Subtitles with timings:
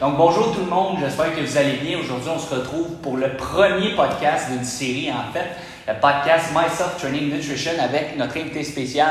[0.00, 1.98] Donc, bonjour tout le monde, j'espère que vous allez bien.
[1.98, 5.44] Aujourd'hui, on se retrouve pour le premier podcast d'une série, en fait,
[5.86, 9.10] le podcast Myself Training Nutrition avec notre invité spécial,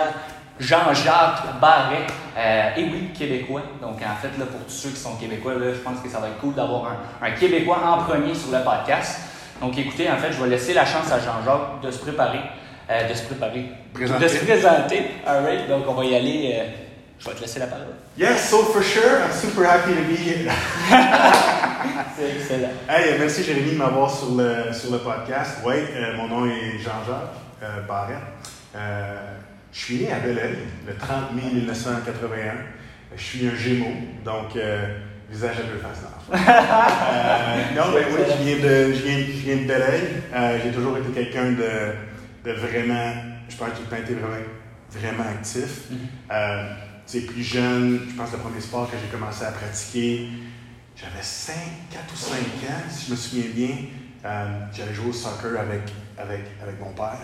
[0.59, 2.07] Jean-Jacques Barret.
[2.35, 3.61] Euh, et oui, québécois.
[3.81, 6.19] Donc, en fait, là, pour tous ceux qui sont québécois, là, je pense que ça
[6.19, 9.19] va être cool d'avoir un, un Québécois en premier sur le podcast.
[9.61, 12.39] Donc, écoutez, en fait, je vais laisser la chance à Jean-Jacques de se préparer.
[12.89, 13.65] euh, de se préparer.
[13.93, 14.23] Présenter.
[14.23, 15.11] De se présenter.
[15.27, 15.69] All right.
[15.69, 16.55] Donc, on va y aller.
[16.55, 16.63] euh,
[17.19, 17.87] je vais te laisser la parole.
[18.17, 20.51] Yes, so for sure, I'm super happy to be here.
[22.17, 22.71] C'est excellent.
[22.87, 25.59] Hey, merci Jérémy de m'avoir sur le, sur le podcast.
[25.65, 28.17] Oui, euh, mon nom est Jean-Jacques euh, Barrette.
[28.75, 29.33] Euh,
[29.71, 32.53] je suis né à Belleuil le 30 mai 1981.
[33.15, 34.85] Je suis un Gémeaux, donc euh,
[35.29, 36.03] visage à deux faces.
[36.31, 36.35] Euh,
[37.75, 39.71] non, ben oui, je viens de, je viens, je viens de.
[39.71, 43.13] Euh, J'ai toujours été quelqu'un de, de vraiment,
[43.49, 44.45] je pense que j'ai été vraiment,
[44.91, 45.87] vraiment actif.
[46.31, 49.51] Euh, tu sais, plus jeune, je pense que le premier sport que j'ai commencé à
[49.51, 50.27] pratiquer,
[50.95, 51.55] j'avais 5,
[51.91, 53.75] 4 ou 5 ans, si je me souviens bien.
[54.25, 55.83] Euh, J'avais joué au soccer avec,
[56.17, 57.17] avec, avec mon père.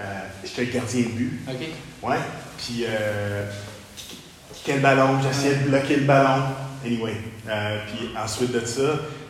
[0.00, 0.02] Euh,
[0.44, 1.40] J'étais le gardien de but.
[1.48, 2.08] OK.
[2.10, 2.16] Ouais.
[2.58, 3.46] Puis, euh,
[4.66, 6.42] le ballon, j'essayais de bloquer le ballon.
[6.84, 7.14] Anyway.
[7.48, 8.82] Euh, puis ensuite de ça,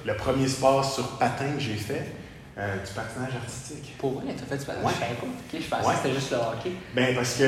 [0.07, 2.13] le premier sport sur patin que j'ai fait,
[2.57, 3.95] euh, du patinage artistique.
[3.99, 4.81] Pour vrai, t'as fait du patin?
[4.83, 4.93] Ouais.
[4.95, 5.27] Je savais pas.
[5.27, 5.93] OK, je pensais Ouais.
[5.95, 6.73] que c'était juste le hockey.
[6.95, 7.45] Ben parce que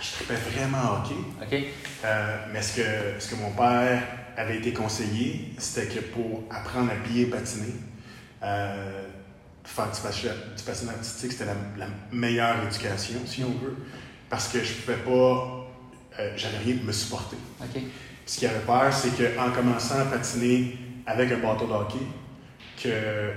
[0.00, 1.14] je tripais vraiment hockey.
[1.42, 1.64] OK.
[2.04, 2.82] Euh, mais ce que,
[3.20, 4.02] ce que mon père
[4.36, 7.74] avait été conseillé, c'était que pour apprendre à bien patiner,
[8.42, 9.02] euh,
[9.64, 13.76] faire du, patin- du patinage artistique, c'était la, la meilleure éducation, si on veut,
[14.30, 15.66] parce que je pouvais pas,
[16.20, 17.36] euh, j'avais rien de me supporter.
[17.60, 17.72] OK.
[17.72, 17.82] Puis
[18.26, 21.98] ce qu'il avait peur, c'est qu'en commençant à patiner avec un bâton de hockey,
[22.82, 23.32] que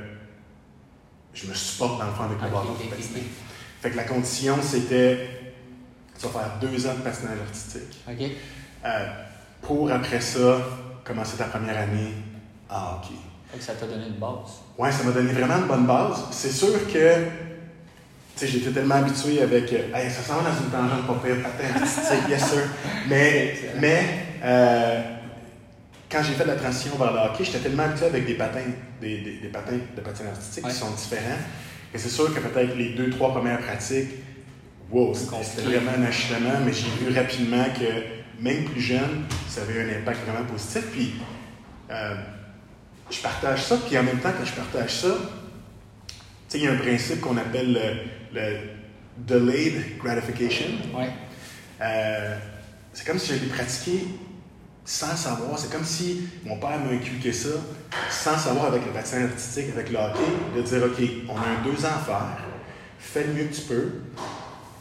[1.33, 3.23] je me supporte dans le fond avec le bâton ok, pour ok, patiner.
[3.81, 5.27] Fait que la condition, c'était
[6.21, 7.99] tu vas faire deux ans de patinage artistique.
[8.07, 8.31] OK.
[8.85, 9.05] Euh,
[9.61, 10.57] pour après ça,
[11.03, 12.13] commencer ta première année
[12.69, 13.15] en hockey.
[13.55, 14.61] Que ça t'a donné une base.
[14.77, 16.23] Ouais, ça m'a donné vraiment une bonne base.
[16.31, 17.25] C'est sûr que
[18.41, 21.75] j'étais tellement habitué avec euh, Hey, ça s'en va dans une tangente pas pire, patin
[21.75, 22.61] artistique, yes sir.
[23.07, 24.03] Mais, mais
[24.43, 25.01] euh,
[26.09, 28.59] quand j'ai fait la transition vers le hockey, j'étais tellement habitué avec des patins,
[29.01, 30.71] des, des, des patins de patin artistique Ouais.
[30.71, 31.37] qui sont différents.
[31.93, 34.11] Et c'est sûr que peut-être les deux, trois premières pratiques,
[34.91, 39.81] wow, c'était vraiment un ajustement, mais j'ai vu rapidement que même plus jeune, ça avait
[39.81, 40.83] un impact vraiment positif.
[40.91, 41.13] Puis
[41.89, 42.15] euh,
[43.09, 45.15] je partage ça, puis en même temps que je partage ça,
[46.07, 46.15] tu
[46.47, 48.57] sais, il y a un principe qu'on appelle le, le
[49.17, 50.67] delayed gratification.
[50.93, 51.09] Ouais.
[51.81, 52.37] Euh,
[52.93, 54.05] c'est comme si j'avais pratiqué
[54.83, 55.57] sans savoir.
[55.57, 57.49] C'est comme si mon père m'a inculqué ça
[58.09, 60.19] sans savoir avec le patin artistique, avec le hockey,
[60.55, 62.37] de dire OK, on a un deux ans à faire,
[62.99, 63.91] fais le mieux que tu peux.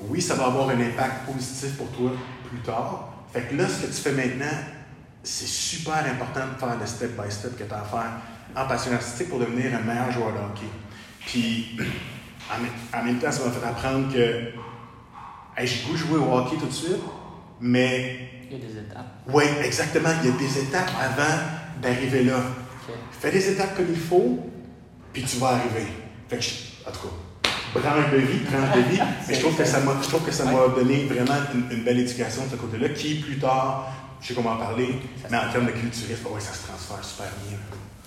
[0.09, 2.11] Oui, ça va avoir un impact positif pour toi
[2.49, 3.09] plus tard.
[3.33, 4.59] Fait que là, ce que tu fais maintenant,
[5.23, 8.11] c'est super important de faire le step by step que tu as à faire
[8.57, 10.67] en passion artistique pour devenir un meilleur joueur de hockey.
[11.27, 11.77] Puis,
[12.51, 14.19] en, même- temps, ça m'a fait apprendre que
[15.57, 16.97] hey, j'ai goût jouer au hockey tout de suite,
[17.61, 19.07] mais Il y a des étapes.
[19.29, 21.39] oui, exactement, il y a des étapes avant
[21.81, 22.41] d'arriver là.
[23.13, 24.41] Fais les étapes comme il faut,
[25.13, 25.87] puis tu vas arriver.
[26.29, 27.15] Fait que, en tout cas,
[27.75, 30.33] branche de vie, tranche de vie, mais je trouve que ça m'a, je trouve que
[30.33, 33.89] ça m'a donné vraiment une, une belle éducation de ce côté-là, qui plus tard,
[34.21, 34.89] je sais comment en parler,
[35.31, 37.59] mais en termes de culturisme, ouais, ça se transfère super bien.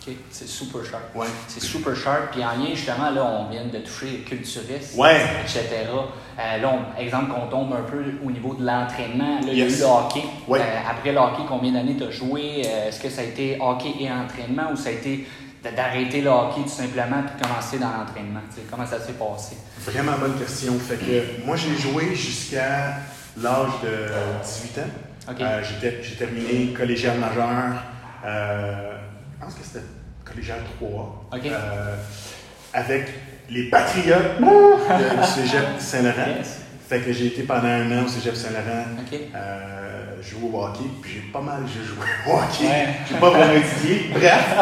[0.06, 0.14] OK.
[0.32, 1.16] C'est super sharp.
[1.16, 1.28] Ouais.
[1.48, 2.32] C'est super sharp.
[2.34, 5.16] Puis en lien, justement, là, on vient de toucher culturiste, Ouais.
[5.46, 5.62] etc.
[5.88, 9.40] Euh, là, on- exemple, qu'on tombe un peu au niveau de l'entraînement.
[9.40, 10.24] Là, il y a eu le hockey.
[10.46, 10.60] Ouais.
[10.60, 12.64] Euh, après le hockey, combien d'années tu as joué?
[12.66, 15.26] Euh, Est-ce que ça a été hockey et entraînement ou ça a été
[15.72, 18.42] d'arrêter le hockey tout simplement puis de commencer dans l'entraînement?
[18.70, 19.58] Comment ça s'est passé?
[19.86, 20.74] Vraiment bonne question.
[20.80, 22.98] Fait que moi, j'ai joué jusqu'à
[23.42, 24.08] l'âge de
[24.44, 25.36] 18 ans.
[25.40, 25.64] Euh,
[26.02, 27.48] j'ai terminé collégial majeur.
[28.26, 28.98] euh,
[29.40, 29.86] je pense que c'était
[30.26, 31.30] collégial 3.
[31.34, 31.40] OK.
[31.46, 31.96] euh,
[32.74, 33.08] avec
[33.50, 36.16] les Patriotes du Cégep Saint-Laurent.
[36.38, 36.60] Yes.
[36.90, 38.86] Fait que j'ai été pendant un an au Cégep Saint-Laurent.
[39.36, 42.66] Euh, joué au hockey, puis j'ai pas mal joué au hockey.
[42.66, 42.96] Ouais.
[43.10, 44.10] J'ai pas vraiment étudié.
[44.14, 44.56] Bref.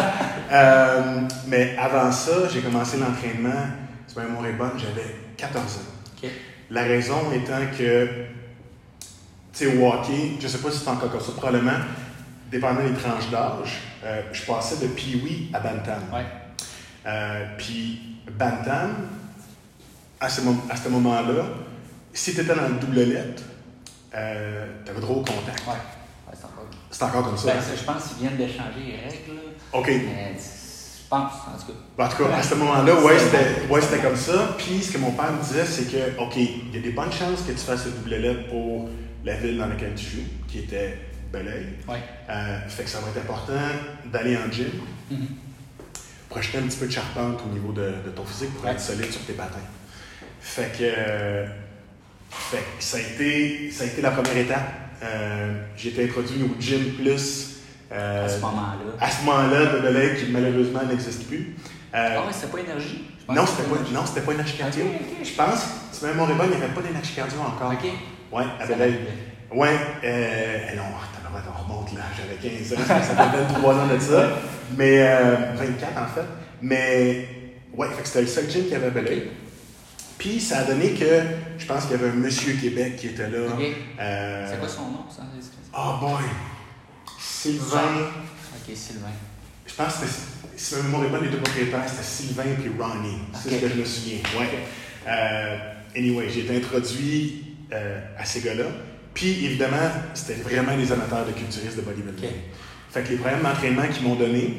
[0.51, 3.67] Euh, mais avant ça, j'ai commencé l'entraînement.
[4.07, 6.27] C'est pas mon bonne, j'avais 14 ans.
[6.69, 9.09] La raison étant que, tu
[9.53, 11.77] sais, au hockey, je sais pas si c'est encore comme ça, probablement,
[12.49, 16.01] dépendant des tranches d'âge, euh, je passais de Pee-Wee à Bantam.
[16.13, 16.25] Ouais.
[17.05, 19.07] Euh, puis Bantam,
[20.19, 21.45] à ce, à ce moment-là,
[22.13, 23.43] si tu étais dans le double lettre,
[24.15, 25.63] euh, tu avais droit au contact.
[25.67, 25.73] Ouais.
[25.73, 26.65] Ouais, c'est encore.
[26.89, 27.47] C'est encore comme ça.
[27.53, 27.75] Ben, hein?
[27.77, 29.35] je pense qu'ils viennent d'échanger les règles.
[29.35, 29.79] là.
[29.79, 29.87] OK.
[29.87, 32.05] Mais je pense, en tout cas.
[32.05, 34.55] En tout cas, à ce moment-là, ouais, c'était ouais, c'était comme ça.
[34.57, 37.11] Puis ce que mon père me disait, c'est que, OK, il y a des bonnes
[37.11, 38.89] chances que tu fasses le double lettre pour
[39.23, 40.97] la ville dans laquelle tu joues, qui était
[41.31, 41.67] Belleuil.
[41.87, 41.99] Ouais.
[42.29, 43.53] Euh, fait que ça va être important
[44.11, 44.67] d'aller en gym
[45.09, 45.27] Mhm.
[46.27, 48.71] pour acheter un petit peu de charpente au niveau de, de ton physique pour Ouais.
[48.71, 49.59] être solide sur tes patins.
[50.41, 51.45] Fait que, euh,
[52.31, 54.71] fait que ça, a été, ça a été la première étape.
[55.03, 57.61] Euh, j'ai été introduit au Gym Plus
[57.91, 58.77] euh, À ce moment-là.
[58.99, 61.55] à ce moment-là de Belleuil qui malheureusement n'existe plus.
[61.93, 63.05] Euh, Ah ouais, c'était pas énergie?
[63.27, 64.83] Non, c'était pas, non, c'était pas énergie cardio.
[65.23, 65.65] Je pense,
[65.97, 67.71] tu mets mon il n'y avait pas d'énergie cardio encore.
[67.73, 67.89] Ok.
[68.31, 68.99] Ouais, à Belleuil.
[69.53, 70.83] Ouais, euh, eh non,
[71.33, 74.29] on remonte là, j'avais 15 ans, ça fait 23 ans de ça.
[74.77, 76.21] Mais, euh, 24 en fait.
[76.61, 77.27] Mais,
[77.75, 79.29] ouais, fait que c'était le seul gym qu'il y avait à Belleuil.
[80.21, 81.23] Puis ça a donné que,
[81.57, 83.39] je pense qu'il y avait un monsieur Québec qui était là.
[83.99, 85.73] Euh, C'est quoi son nom, sans indiscrétion?
[85.75, 86.23] Oh boy!
[87.19, 88.05] Sylvain.
[88.53, 89.07] Ok, Sylvain.
[89.65, 90.05] Je pense que
[90.55, 93.17] si ma mémoire est bonne, les deux propriétaires, c'était Sylvain et Ronnie.
[93.33, 94.19] C'est ce que je me souviens.
[94.39, 94.47] Ouais.
[95.07, 95.57] Euh,
[95.97, 98.65] anyway, j'ai été introduit euh, à ces gars-là.
[99.15, 102.29] Puis, évidemment, c'était vraiment des amateurs de culturistes de bodybuilding.
[102.91, 104.53] Fait que les programmes d'entraînement qu'ils m'ont donné,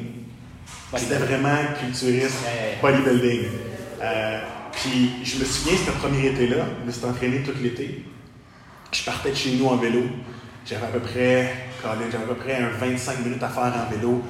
[0.97, 2.39] c'était vraiment culturiste,
[2.81, 3.45] bodybuilding.
[4.01, 4.41] Euh,
[4.75, 8.05] puis, je me souviens, ce premier été-là, je me suis entraîné tout l'été.
[8.91, 10.03] Je partais de chez nous en vélo.
[10.65, 14.21] J'avais à peu près, j'avais à peu près un 25 minutes à faire en vélo.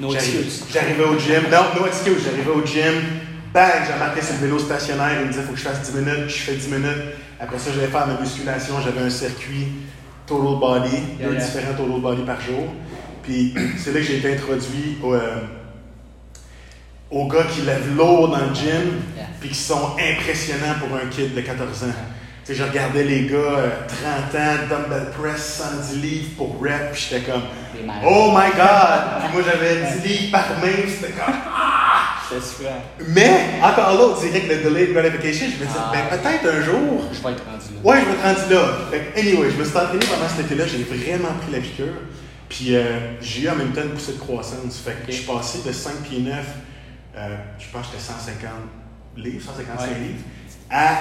[0.00, 0.10] No.
[0.72, 1.42] J'arrivais au gym.
[1.50, 2.24] Non, no excuse.
[2.24, 2.94] J'arrivais au gym.
[3.52, 5.20] Bang, j'embarquais sur le vélo stationnaire.
[5.20, 6.28] Il me disait, faut que je fasse 10 minutes.
[6.28, 7.04] Je fais 10 minutes.
[7.38, 8.74] Après ça, j'allais faire ma musculation.
[8.82, 9.68] J'avais un circuit
[10.26, 11.44] total body, Yeah, deux yeah.
[11.44, 12.64] différents total body par jour.
[13.22, 15.36] Puis c'est là que j'ai été introduit au, euh,
[17.14, 19.26] aux gars qui lèvent lourd dans le gym, Yeah.
[19.40, 21.86] puis qui sont impressionnants pour un kid de 14 ans.
[22.44, 23.68] Tu sais, je regardais les gars, euh,
[24.30, 27.42] 30 ans, dumbbell press, 110 livres pour rep, puis j'étais comme,
[28.06, 29.22] oh my god!
[29.22, 31.34] Puis moi, j'avais 10 livres par main, c'était comme,
[32.42, 32.72] super.
[33.08, 33.30] mais
[33.62, 35.92] encore là, on dirait que le delayed gratification, je me disais, Ah.
[35.92, 37.80] ben peut-être un jour, Je vais être rendu là.
[37.84, 38.72] Ouais, je me suis rendu là.
[38.90, 41.94] Fait que, anyway, je me suis entraîné pendant cet été-là, j'ai vraiment pris la piqûre.
[42.48, 42.82] Puis euh,
[43.22, 44.80] j'ai eu en même temps une poussée de croissance.
[44.84, 46.34] Fait que je suis passé de 5 pieds 9,
[47.16, 48.50] euh, je pense que j'étais 150
[49.16, 49.98] livres, 155 Ouais.
[49.98, 50.22] livres,
[50.70, 50.98] à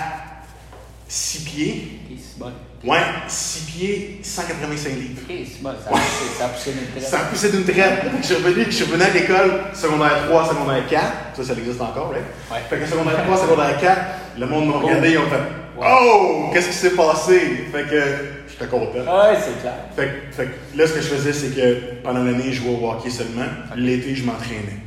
[1.07, 1.99] 6 pieds.
[2.37, 2.51] Bon.
[2.85, 5.21] Ouais, 6 pieds, 185 livres.
[5.61, 5.71] Bon.
[5.71, 8.01] Ça, c'est- ça a poussé une Ça a poussé d'une traite.
[8.21, 11.13] Je suis revenu, je suis revenu à l'école secondaire 3, secondaire 4.
[11.35, 12.23] Ça, ça existe encore, right?
[12.51, 12.57] Ouais.
[12.69, 14.01] Fait que secondaire 3, secondaire 4,
[14.37, 15.41] le monde m'a regardé, ils ont fait
[15.85, 16.49] Oh!
[16.53, 17.39] Qu'est-ce qui s'est passé?
[17.71, 18.03] Fait que
[18.47, 18.99] j'étais content.
[18.99, 19.73] Ouais, c'est clair.
[19.95, 22.89] Fait, que- fait là, ce que je faisais, c'est que pendant l'année, je jouais au
[22.91, 23.45] hockey seulement.
[23.75, 24.77] L'été, je m'entraînais.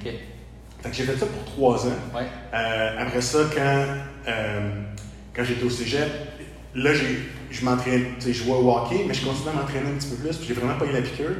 [0.86, 1.98] Fait que j'ai fait ça pour trois ans.
[2.14, 2.22] Ouais.
[2.54, 3.84] Euh, après ça, quand,
[4.28, 4.60] euh,
[5.34, 6.08] quand j'étais au cégep,
[6.76, 7.18] là, j'ai,
[7.50, 10.08] je m'entraînais, tu sais, je jouais au hockey, mais je continuais à m'entraîner un petit
[10.08, 11.30] peu plus, puis j'ai vraiment pas eu la piqûre.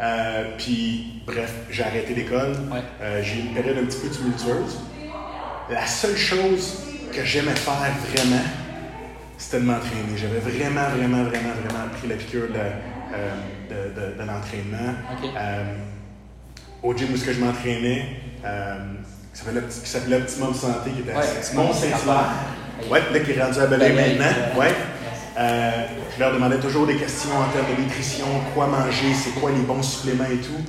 [0.00, 2.52] Euh, puis, bref, j'ai arrêté l'école.
[2.72, 3.22] Ouais.
[3.22, 4.78] J'ai eu une période un petit peu tumultueuse.
[5.70, 6.78] La seule chose
[7.12, 7.74] que j'aimais faire
[8.14, 8.42] vraiment,
[9.36, 10.16] c'était de m'entraîner.
[10.16, 12.54] J'avais vraiment, vraiment, vraiment, vraiment pris la piqûre de,
[13.68, 14.94] de, de- de l'entraînement.
[16.82, 18.06] Au gym où je m'entraînais,
[18.42, 22.32] qui s'appelait petit- qui s'appelait Optimum Santé, qui était à Mont-Saint-Hilaire.
[22.90, 24.26] Ouais, là, qui est rendu à Belleuil, maintenant.
[24.26, 24.74] euh, Ouais.
[25.38, 25.70] Euh,
[26.16, 29.60] je leur demandais toujours des questions en termes de nutrition, quoi manger, c'est quoi les
[29.60, 30.60] bons suppléments et tout.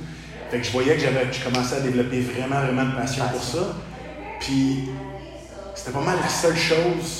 [0.50, 3.42] Fait que je voyais que j'avais, je commençais à développer vraiment, vraiment de passion pour
[3.42, 3.58] ça.
[4.38, 4.88] Puis,
[5.74, 6.76] c'était pas mal la seule chose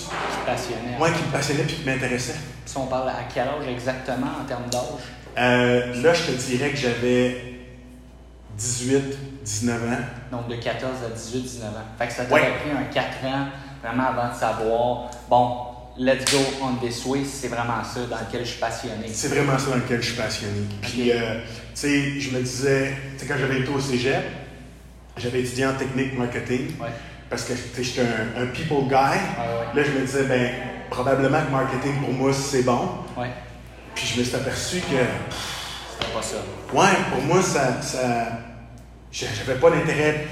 [0.08, 0.96] Je suis passionné.
[0.99, 2.37] moi, qui me passionnait et qui m'intéressait.
[2.67, 4.82] Si on parle à quel âge exactement en termes d'âge?
[5.38, 7.50] Euh, là, je te dirais que j'avais
[8.60, 9.96] 18, 19 ans.
[10.36, 11.74] Donc de 14 à 18, 19 ans.
[11.98, 12.52] Fait que ça t'aurait Ouais.
[12.60, 13.46] pris un 4 ans
[13.82, 15.56] vraiment avant de savoir, bon,
[15.98, 19.06] let's go on this way, c'est vraiment ça dans lequel je suis passionné.
[19.10, 20.60] C'est vraiment ça dans lequel je suis passionné.
[20.82, 21.40] Puis, euh,
[21.74, 24.22] tu sais, je me disais, tu sais, quand j'avais été au cégep,
[25.17, 26.88] j'avais étudié en technique marketing Ouais.
[27.31, 28.93] parce que tu sais, j'étais un, un people guy.
[28.94, 30.50] Ouais, Là, je me disais, ben,
[30.90, 32.88] probablement que marketing pour moi, c'est bon.
[33.94, 34.96] Puis, je me suis aperçu que,
[36.06, 36.36] pas ça.
[36.72, 37.80] ouais, pour moi, ça.
[37.82, 38.40] ça
[39.12, 40.26] j'avais pas l'intérêt.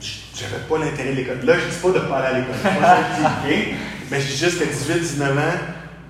[0.00, 1.40] J'avais pas l'intérêt de l'école.
[1.44, 2.54] Là, je dis pas de pas aller à l'école.
[2.62, 3.78] C'est pas ça que je dis, ok?
[4.10, 5.42] Mais dis juste qu'à 18, 19 ans,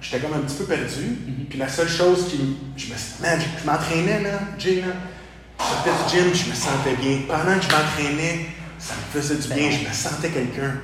[0.00, 1.02] j'étais comme un petit peu perdu.
[1.02, 1.44] Mm-hmm.
[1.48, 2.56] Puis la seule chose qui.
[2.76, 4.92] Je me man, je, m'entraînais, là, Jay, là.
[5.58, 7.18] Sortais du gym, je me sentais bien.
[7.26, 8.46] Pendant que je m'entraînais,
[8.78, 10.74] ça me faisait du bien, je me sentais quelqu'un.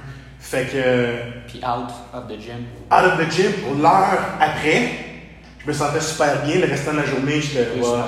[0.40, 1.48] Fait que.
[1.48, 2.64] Puis out of the gym.
[2.90, 5.11] Out of the gym, pour l'heure après,
[5.64, 6.56] je me sentais super bien.
[6.56, 7.98] Le restant de la journée, j'étais ouais,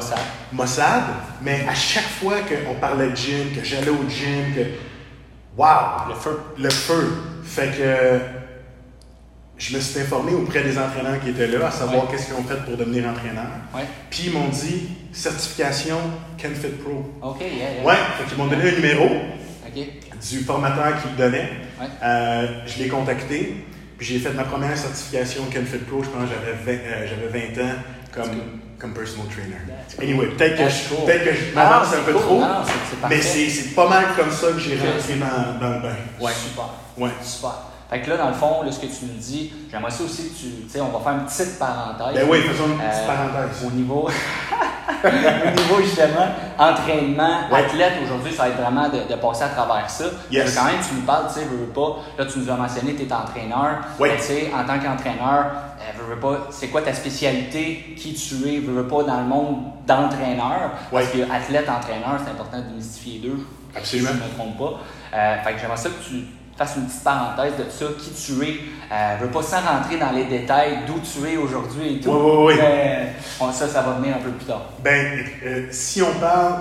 [0.52, 1.04] maussade.
[1.42, 4.61] Mais à chaque fois qu'on parlait de gym, que j'allais au gym, que.
[5.56, 6.08] Waouh!
[6.08, 6.40] Le feu.
[6.58, 7.12] Le feu.
[7.44, 8.18] Fait que.
[9.56, 12.11] Je me suis informé auprès des entraîneurs qui étaient là, à savoir Ouais.
[12.11, 13.46] qu'est-ce qu'ils ont fait pour devenir entraîneur.
[13.73, 13.84] Ouais.
[14.11, 15.96] Puis ils m'ont dit certification
[16.37, 17.14] CanFit Pro.
[17.23, 17.84] OK, yeah, yeah.
[17.84, 19.08] Ouais, fait qu'ils m'ont donné un numéro
[19.75, 21.50] du formateur qui le donnait.
[22.02, 23.64] Euh, je l'ai contacté,
[23.99, 27.47] puis j'ai fait ma première certification CanFit Pro, je pense que j'avais 20, euh, j'avais
[27.55, 27.75] 20 ans,
[28.13, 28.31] comme
[28.79, 29.57] comme personal trainer.
[29.97, 30.05] Cool.
[30.05, 31.05] Anyway, peut-être que, je- cool.
[31.07, 32.21] peut-être que je Ah, m'avance c'est un peu cool.
[32.23, 32.73] trop, Non, parfait.
[33.09, 35.95] mais c'est pas mal comme ça que j'ai rentré dans, dans le bain.
[36.21, 36.33] Ouais.
[36.33, 36.65] Super.
[36.99, 37.11] Ouais.
[37.23, 37.51] Super.
[37.95, 40.25] Fait que là, dans le fond, là, ce que tu nous dis, j'aimerais ça aussi
[40.31, 40.47] que tu.
[40.65, 42.15] Tu sais, on va faire une petite parenthèse.
[42.21, 43.65] Ben oui, faisons une petite Euh, parenthèse.
[43.65, 44.09] Au niveau,
[45.05, 46.27] au niveau justement
[46.59, 47.61] entraînement, Ouais.
[47.61, 50.07] athlète, aujourd'hui, ça va être vraiment de, de passer à travers ça.
[50.29, 50.57] Yes.
[50.57, 52.97] Quand même, tu nous parles, tu sais, veux, veux pas, là, tu nous as mentionné,
[52.97, 53.79] tu es entraîneur.
[54.01, 54.17] Ouais.
[54.17, 58.59] Tu sais, en tant qu'entraîneur, euh, veux, pas, c'est quoi ta spécialité, qui tu es,
[58.59, 60.73] veux, veux pas dans le monde d'entraîneur?
[60.91, 63.39] Parce que athlète, entraîneur, c'est important de démystifier les deux.
[63.77, 64.09] Absolument.
[64.11, 64.81] Si je ne me trompe pas.
[65.17, 66.25] Euh, fait que j'aimerais ça que tu
[66.56, 68.58] fasses une petite parenthèse de ça, qui tu es.
[68.92, 72.11] Euh, je veux pas sans rentrer dans les détails d'où tu es aujourd'hui et tout.
[72.11, 72.56] Ouais, ouais, ouais.
[72.56, 74.70] Mais, bon, ça, ça va venir un peu plus tard.
[74.82, 76.61] Ben, euh, si on parle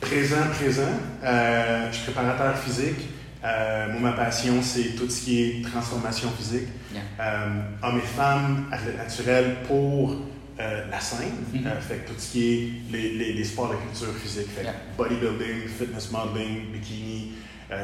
[0.00, 0.82] présent, présent,
[1.24, 3.08] euh, je suis préparateur physique.
[3.42, 6.68] Euh, moi, ma passion, c'est tout ce qui est transformation physique.
[7.82, 8.66] Hommes et femmes,
[8.98, 10.16] naturels pour
[10.58, 11.32] la scène.
[11.54, 11.66] Mhm.
[11.66, 14.48] Euh, fait tout ce qui est les, les, les sports de culture physique.
[14.54, 14.74] Fait Yeah.
[14.98, 17.32] bodybuilding, fitness modeling, bikini,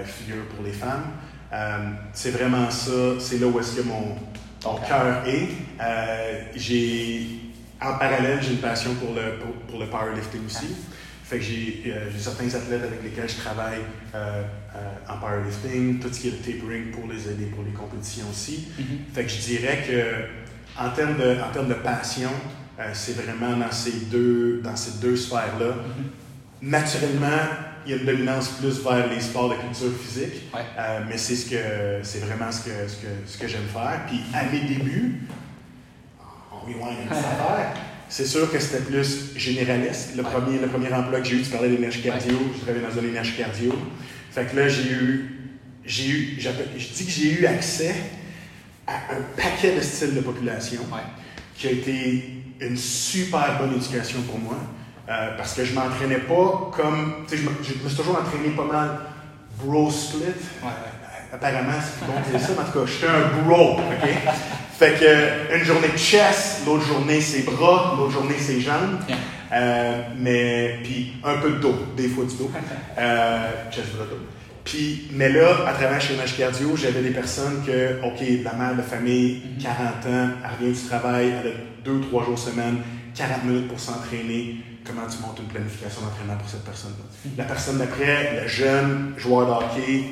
[0.04, 1.04] figure pour les femmes.
[1.52, 1.78] Euh,
[2.12, 4.16] c'est vraiment ça, c'est là où est-ce que mon,
[4.64, 5.48] mon cœur est.
[5.80, 7.26] Euh, j'ai,
[7.80, 10.74] en parallèle, j'ai une passion pour le, pour, pour le powerlifting aussi.
[11.24, 13.80] Fait que j'ai, euh, j'ai certains athlètes avec lesquels je travaille
[14.14, 14.42] euh,
[14.76, 18.26] euh, en powerlifting, tout ce qui est le tapering pour les aider pour les compétitions
[18.30, 18.68] aussi.
[19.12, 22.30] Fait que je dirais que en termes de, en termes de passion,
[22.92, 25.74] c'est vraiment dans ces deux, dans ces deux sphères-là.
[26.62, 27.48] Naturellement,
[27.86, 30.60] il y a une dominance plus vers les sports de culture physique, Ouais.
[30.78, 31.56] euh, mais c'est ce que
[32.02, 34.00] c'est vraiment ce que, ce que, ce que j'aime faire.
[34.08, 35.22] Puis à mes débuts,
[36.52, 37.72] on rewind une affaire.
[38.08, 40.16] C'est sûr que c'était plus généraliste.
[40.16, 40.30] Le, Ouais.
[40.30, 43.08] premier, le premier emploi que j'ai eu, tu parlais d'énergie cardio, je travaillais dans une
[43.08, 43.72] énergie cardio.
[44.30, 45.40] Fait que là, j'ai eu,
[45.84, 47.94] j'ai eu, je dis que j'ai eu accès
[48.86, 50.80] à un paquet de styles de population
[51.56, 52.24] qui a été
[52.60, 54.56] une super bonne éducation pour moi.
[55.08, 57.24] Euh, parce que je m'entraînais pas comme.
[57.28, 58.98] Tu sais, je me, je me suis toujours entraîné pas mal
[59.62, 60.24] bro split.
[60.62, 60.70] Ouais.
[61.32, 64.08] Apparemment, c'est plus bon dire ça, mais en tout cas, j'étais un bro, OK?
[64.78, 68.98] Fait que une journée de chest, l'autre journée c'est bras, l'autre journée c'est jambes.
[69.52, 72.50] Euh, mais, puis un peu de dos, des fois du dos.
[72.98, 74.18] Euh, chest, bras, dos.
[74.64, 78.74] Puis, mais là, à travers chez Image Cardio, j'avais des personnes que, OK, la mère
[78.74, 82.78] de famille, 40 ans, elle revient du travail, elle a deux, trois jours semaine,
[83.14, 84.56] 40 minutes pour s'entraîner.
[84.86, 87.04] Comment tu montes une planification d'entraînement pour cette personne-là?
[87.36, 90.04] La personne d'après, le jeune joueur de hockey,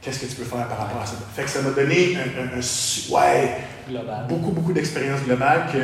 [0.00, 1.14] qu'est-ce que tu peux faire par rapport à ça?
[1.34, 2.20] Fait que ça m'a donné un,
[2.54, 4.26] un- un su- ouais, Global.
[4.28, 5.78] beaucoup, beaucoup d'expérience globale que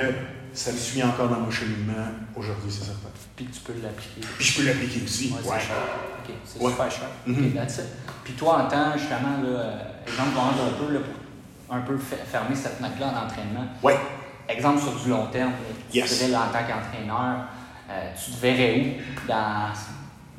[0.53, 3.09] ça me suit encore dans mon cheminement aujourd'hui, c'est certain.
[3.37, 4.21] Puis tu peux l'appliquer.
[4.39, 5.29] Puis je peux l'appliquer aussi.
[5.33, 5.61] Ouais, c'est Ouais.
[5.61, 5.77] cher.
[6.27, 6.71] OK, c'est Ouais.
[6.71, 7.09] super cher.
[7.27, 7.53] Mhm.
[7.55, 7.85] That's it.
[8.25, 9.79] Puis toi, en tant, justement, là, euh,
[10.09, 13.67] exemple, un peu, là, pour un peu fe- fermer cette note-là en entraînement.
[13.83, 13.97] Ouais.
[14.49, 17.47] Exemple sur du long terme, là, tu là, en tant qu'entraîneur,
[17.91, 19.73] euh, tu te verrais où dans,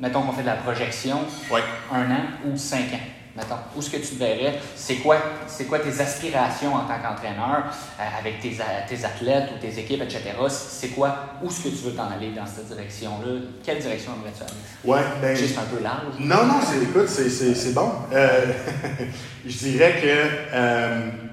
[0.00, 1.62] mettons qu'on fait de la projection, Ouais.
[1.92, 3.00] un an ou cinq ans,
[3.36, 3.56] mettons.
[3.74, 4.58] Où est-ce que tu te verrais?
[4.76, 7.64] C'est quoi, c'est quoi tes aspirations en tant qu'entraîneur
[7.98, 8.58] euh, avec tes,
[9.04, 10.20] athlètes ou tes équipes, etc.?
[10.50, 11.38] C'est quoi?
[11.42, 13.40] Où est-ce que tu veux t'en aller dans cette direction-là?
[13.64, 14.52] Quelle direction aimerais-tu aller?
[14.84, 15.34] Ouais, ben.
[15.34, 16.14] Juste un peu large.
[16.20, 17.90] Non, non, c'est, écoute, c'est, c'est, c'est bon.
[18.12, 18.52] Euh,
[19.46, 21.28] je dirais que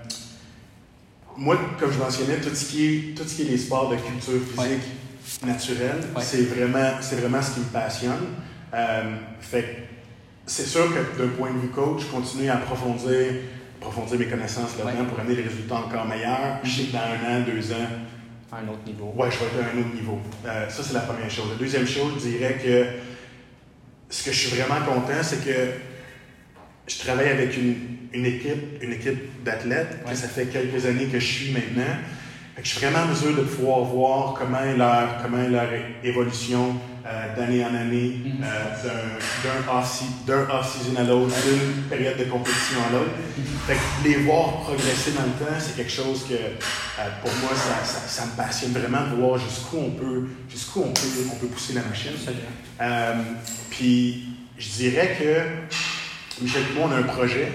[1.38, 3.98] moi, comme je mentionnais, tout ce qui est, tout ce qui est les sports de
[3.98, 4.84] culture physique
[5.46, 6.22] naturelle, Ouais.
[6.22, 8.26] c'est, vraiment, vraiment ce qui me passionne.
[8.74, 9.78] Euh, fait
[10.48, 13.34] c'est sûr que d'un point de vue coach, je continue à approfondir,
[13.82, 15.08] approfondir mes connaissances là-dedans Ouais.
[15.08, 16.60] pour amener des résultats encore meilleurs.
[16.64, 17.88] Je sais que dans un an, deux ans,
[18.54, 19.12] Un autre niveau.
[19.18, 20.20] Ouais, je vais être à un autre niveau.
[20.46, 21.46] Euh, ça, c'est la première chose.
[21.52, 22.86] La deuxième chose, je dirais que
[24.10, 25.72] ce que je suis vraiment content, c'est que
[26.88, 27.76] je travaille avec une,
[28.14, 30.16] une équipe, une équipe d'athlètes, Ouais.
[30.16, 31.96] ça fait quelques années que je suis maintenant.
[32.56, 35.68] Fait que je suis vraiment en mesure de pouvoir voir comment est leur, comment leur
[36.04, 36.76] évolution
[37.08, 38.44] euh, d'année en année, Mhm.
[38.44, 43.12] euh, d'un- d'un off-se- d'un off-season à l'autre, d'une période de compétition à l'autre.
[43.68, 47.52] Fait que les voir progresser dans le temps, c'est quelque chose que, euh, pour moi,
[47.54, 51.36] ça, ça, ça me passionne vraiment de voir jusqu'où on peut, jusqu'où on peut, on
[51.36, 52.14] peut pousser la machine.
[53.70, 54.24] Puis,
[54.58, 57.52] je dirais que Michel et moi, on a un projet.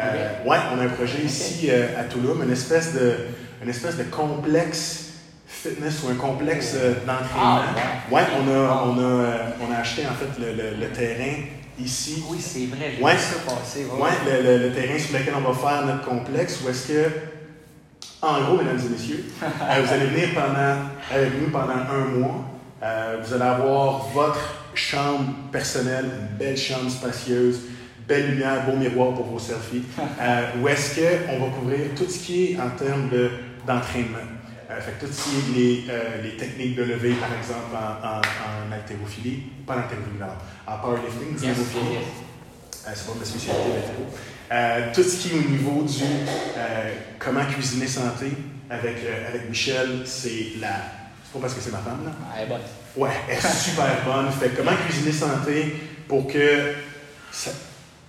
[0.00, 3.14] Euh, ouais, on a un projet ici à Toulouse, une espèce de,
[3.62, 5.04] une espèce de complexe
[5.46, 7.62] fitness ou un complexe euh, d'entraînement.
[7.76, 10.86] Ah, ouais, on a, on, a, euh, on a acheté en fait le, le- le
[10.92, 11.34] terrain
[11.80, 12.22] ici.
[12.28, 13.14] Oui, c'est vrai, j'ai Ouais.
[13.14, 13.84] vu ça passer.
[13.86, 14.00] ouais.
[14.02, 17.04] Ouais, le, le- terrain sur lequel on va faire notre complexe, où est-ce que,
[18.22, 20.76] en gros, mesdames et messieurs, euh, vous allez venir pendant,
[21.10, 22.44] avec nous pendant un mois.
[22.82, 24.38] Euh, vous allez avoir votre
[24.74, 27.60] chambre personnelle, une belle chambre spacieuse,
[28.06, 29.82] belle lumière, beau miroir pour vos selfies.
[30.20, 33.30] Euh, où est-ce qu'on va couvrir tout ce qui est en termes de-
[33.68, 34.18] d'entraînement.
[34.70, 38.72] Euh, fait que toutes les, euh, les techniques de levée, par exemple, en, en, en
[38.72, 40.22] haltérophilie, pas en haltérophilie,
[40.66, 41.94] en powerlifting, Yes, haltérophilie.
[41.94, 42.04] yes,
[42.86, 44.06] Euh, c'est pas ma spécialité l'haltéro.
[44.50, 46.04] Euh, tout ce qui est au niveau du
[47.18, 48.32] comment cuisiner santé
[48.70, 48.96] avec,
[49.28, 50.68] avec Michel, c'est la.
[51.24, 52.12] C'est pas parce que c'est ma femme, là.
[52.36, 52.60] Elle est bonne.
[52.96, 54.30] Ouais, elle est super bonne.
[54.32, 55.76] Fait comment cuisiner santé
[56.08, 56.72] pour que.
[57.32, 57.50] Ça,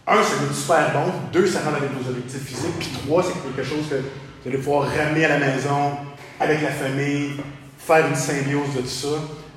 [0.07, 1.11] un, ça goûte super bon.
[1.33, 2.79] Deux, ça rend avec vos objectifs physiques.
[2.79, 3.95] Puis trois, c'est quelque chose que
[4.43, 5.91] vous allez pouvoir ramener à la maison
[6.39, 7.31] avec la famille,
[7.77, 9.07] faire une symbiose de tout ça.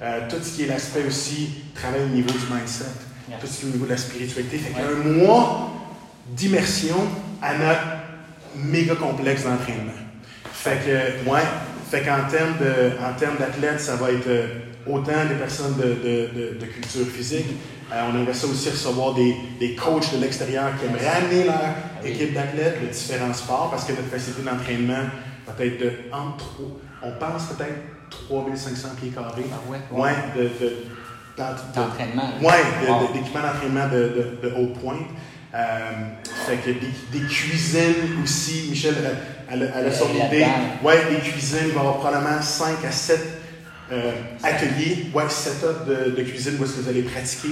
[0.03, 2.85] Euh, tout ce qui est l'aspect aussi, travail au niveau du mindset,
[3.29, 3.39] Yeah.
[3.41, 4.59] tout ce qui est au niveau de la spiritualité.
[4.59, 5.71] Fait qu'il y a un mois
[6.29, 6.97] d'immersion
[7.41, 7.81] à notre
[8.57, 9.93] méga complexe d'entraînement.
[10.53, 11.41] Fait que, ouais,
[11.89, 14.47] fait qu'en termes de, en termes d'athlètes, ça va être euh,
[14.89, 17.47] autant des personnes de, de, de, de culture physique.
[17.93, 21.61] Euh, on aimerait ça aussi recevoir des, des coachs de l'extérieur qui aimeraient amener leur
[22.03, 22.11] Oui.
[22.11, 25.05] équipe d'athlètes de différents sports parce que notre facilité d'entraînement
[25.47, 26.55] va être de entre,
[27.03, 27.77] on pense peut-être
[28.29, 29.45] 3500 pieds carrés.
[29.53, 29.79] Ah ouais?
[29.91, 30.77] Ouais, de, de-
[31.75, 32.31] D'entraînement.
[32.43, 33.09] Ouais, de- Wow.
[33.09, 34.99] de- d'équipements d'entraînement de, de, de haute pointe.
[35.55, 35.59] Euh,
[36.47, 39.17] fait que des, des cuisines aussi, Michel, elle,
[39.51, 40.47] elle, a- elle a Elle son idée.
[40.83, 43.21] Ouais, des cuisines, il va y avoir probablement 5 à 7
[43.93, 47.49] euh, ateliers, ouais, setup de, de cuisine où est-ce que vous allez pratiquer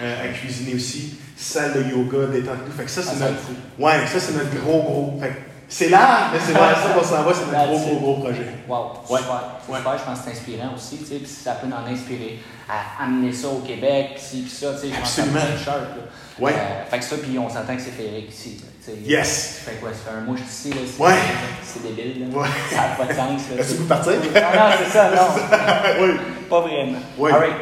[0.00, 1.14] euh, à cuisiner aussi.
[1.36, 2.56] Salle de yoga, détente.
[2.76, 3.42] Fait que ça, Ah, c'est ça, notre,
[3.78, 5.18] ouais, ça, c'est notre gros, gros.
[5.20, 5.32] Fait
[5.76, 8.46] c'est là, mais c'est vers ça qu'on s'en va, c'est notre gros, gros, gros projet.
[8.68, 9.18] Wow, Ouais.
[9.20, 9.40] super.
[9.68, 9.78] Ouais.
[9.78, 12.38] Super, je pense que c'est inspirant aussi, tu sais, puis ça peut en inspirer
[12.68, 15.40] à amener ça au Québec, puis ci, puis ça, tu sais, je pense que Absolument.
[15.40, 16.02] être sharp, là.
[16.38, 16.52] Ouais.
[16.52, 18.96] Euh, fait que ça, puis on s'entend que c'est féerique ici, tu sais.
[19.04, 19.62] Yes!
[19.64, 21.14] Fait quoi, ça fait un mois que je suis ici, là, c'est, Ouais.
[21.62, 22.38] c'est débile, là.
[22.38, 22.48] Ouais.
[22.70, 23.60] Ça n'a pas de sens, là.
[23.60, 24.12] Est-ce que vous partir?
[24.12, 25.28] Non, non, c'est ça, non.
[26.02, 26.10] oui.
[26.48, 26.98] Pas vraiment.
[27.18, 27.32] Ouais.
[27.32, 27.54] All right.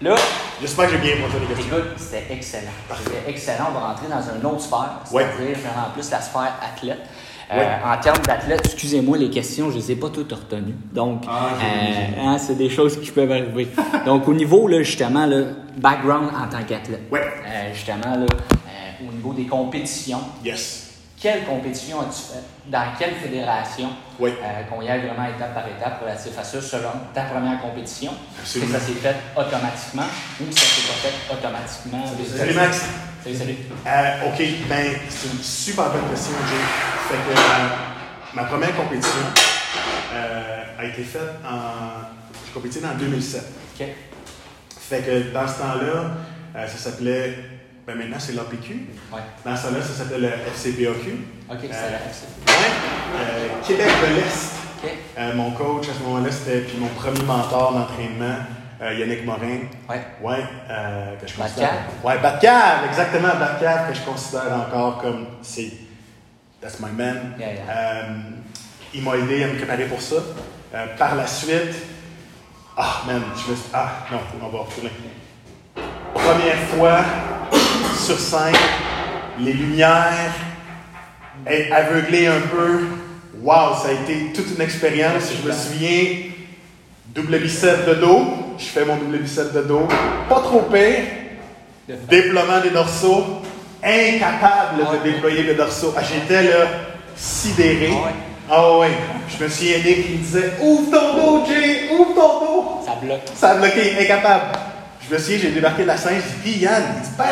[0.00, 0.14] Là,
[0.60, 1.76] J'espère que j'ai bien répondu les questions.
[1.76, 2.70] écoute, c'était excellent.
[3.04, 3.66] C'était excellent.
[3.70, 5.26] On va rentrer dans une autre sphère, Ouais.
[5.36, 6.98] c'est-à-dire vraiment plus la sphère athlète.
[7.50, 7.76] Euh.
[7.84, 10.74] En termes d'athlète, excusez-moi, les questions, je ne les ai pas toutes retenues.
[10.92, 13.68] Donc, Ah, euh, hein, c'est des choses qui peuvent arriver.
[14.04, 15.44] Donc, au niveau, là, justement, là,
[15.76, 17.02] background en tant qu'athlète.
[17.12, 18.26] Euh, justement, là,
[19.00, 20.87] au niveau des compétitions, Yes.
[21.20, 22.44] Quelle compétition as-tu fait?
[22.70, 23.90] Dans quelle fédération?
[24.18, 24.30] Oui.
[24.30, 28.12] Euh, Qu'on y aille vraiment étape par étape relatif à ça, selon ta première compétition?
[28.42, 30.06] Est-ce que ça s'est fait automatiquement
[30.40, 32.04] ou ça s'est pas fait automatiquement?
[32.36, 32.84] Salut Max.
[33.24, 33.56] Salut, salut.
[33.86, 36.64] Euh, ok, ben c'est une super bonne question, Jay.
[37.08, 37.68] Fait que euh,
[38.34, 39.20] ma première compétition
[40.14, 42.06] euh, a été faite en.
[42.46, 43.42] J'ai compéti en 2007.
[43.80, 43.86] OK.
[44.80, 46.10] Fait que dans ce temps-là,
[46.56, 47.57] euh, ça s'appelait.
[47.88, 48.86] Ben maintenant c'est l'APQ.
[49.10, 49.20] Ouais.
[49.46, 51.24] Dans ce temps-là, ça s'appelait le FCPAQ.
[51.50, 52.52] OK, c'est Euh, la.
[52.52, 52.68] Ouais.
[53.16, 54.52] Euh, Québec de l'Est.
[55.16, 58.36] Euh, mon coach à ce moment-là, c'était puis mon premier mentor d'entraînement,
[58.82, 59.60] Yannick Morin.
[59.88, 60.02] Ouais.
[60.20, 60.44] Ouais,
[61.18, 61.38] que je Batcave?
[61.38, 61.72] considère.
[62.04, 65.72] Ouais, Batcave, exactement, Batcave, que je considère encore comme c'est.
[66.60, 67.36] That's my man.
[67.38, 67.64] Yeah, yeah.
[68.92, 70.16] Il m'a aidé à me préparer pour ça.
[70.98, 71.74] Par la suite,
[72.76, 73.70] ah, man, je me suis.
[73.72, 74.90] Ah, non, on va retourner.
[76.12, 77.00] Première fois
[78.08, 78.54] sur scène,
[79.38, 80.32] les lumières,
[81.46, 82.86] être aveuglé un peu.
[83.42, 85.24] Wow, ça a été toute une expérience.
[85.42, 86.30] Je me souviens,
[87.14, 88.24] double bicep de dos.
[88.58, 89.86] Je fais mon double bicep de dos.
[90.26, 91.04] Pas trop pire.
[92.08, 93.42] Déploiement des dorsaux.
[93.84, 95.92] Incapable de déployer le dorsaux.
[95.94, 96.66] Ah, J'étais là,
[97.14, 97.90] sidéré.
[97.92, 98.12] Ah ouais.
[98.50, 98.88] Ah ouais.
[99.28, 102.80] Je me souviens, Nick, il me disait Ouvre ton dos, Jay, ouvre ton dos.
[102.86, 103.20] Ça bloque.
[103.34, 104.44] Ça a bloqué, incapable.
[105.06, 107.24] Je me souviens, j'ai débarqué de la scène, j'ai dit, Yann, il dit, ben,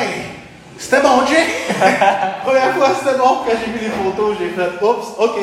[0.78, 1.44] c'était bon, Jay?
[2.44, 3.38] Première fois, c'était bon.
[3.44, 5.38] Quand j'ai vu les photos, j'ai fait, oups, ok.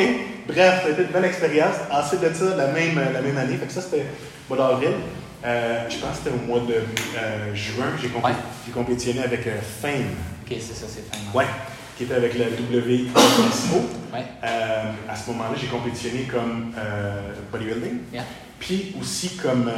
[0.47, 1.75] Bref, ça a été une belle expérience.
[1.91, 4.05] Ensuite de ça, la même, la même année, fait que ça, c'était
[4.49, 4.91] au mois d'avril.
[5.45, 8.31] Euh, je pense que c'était au mois de euh, juin, j'ai compé- Ouais.
[8.65, 10.07] j'ai compétitionné avec euh, Fame,
[10.45, 11.37] OK, c'est ça, c'est fin.
[11.37, 11.45] ouais,
[11.97, 13.75] qui était avec le WSO.
[14.13, 14.23] Ouais.
[14.43, 16.71] Euh, à ce moment-là, j'ai compétitionné comme
[17.51, 18.23] bodybuilding, Yeah.
[18.59, 19.69] puis aussi comme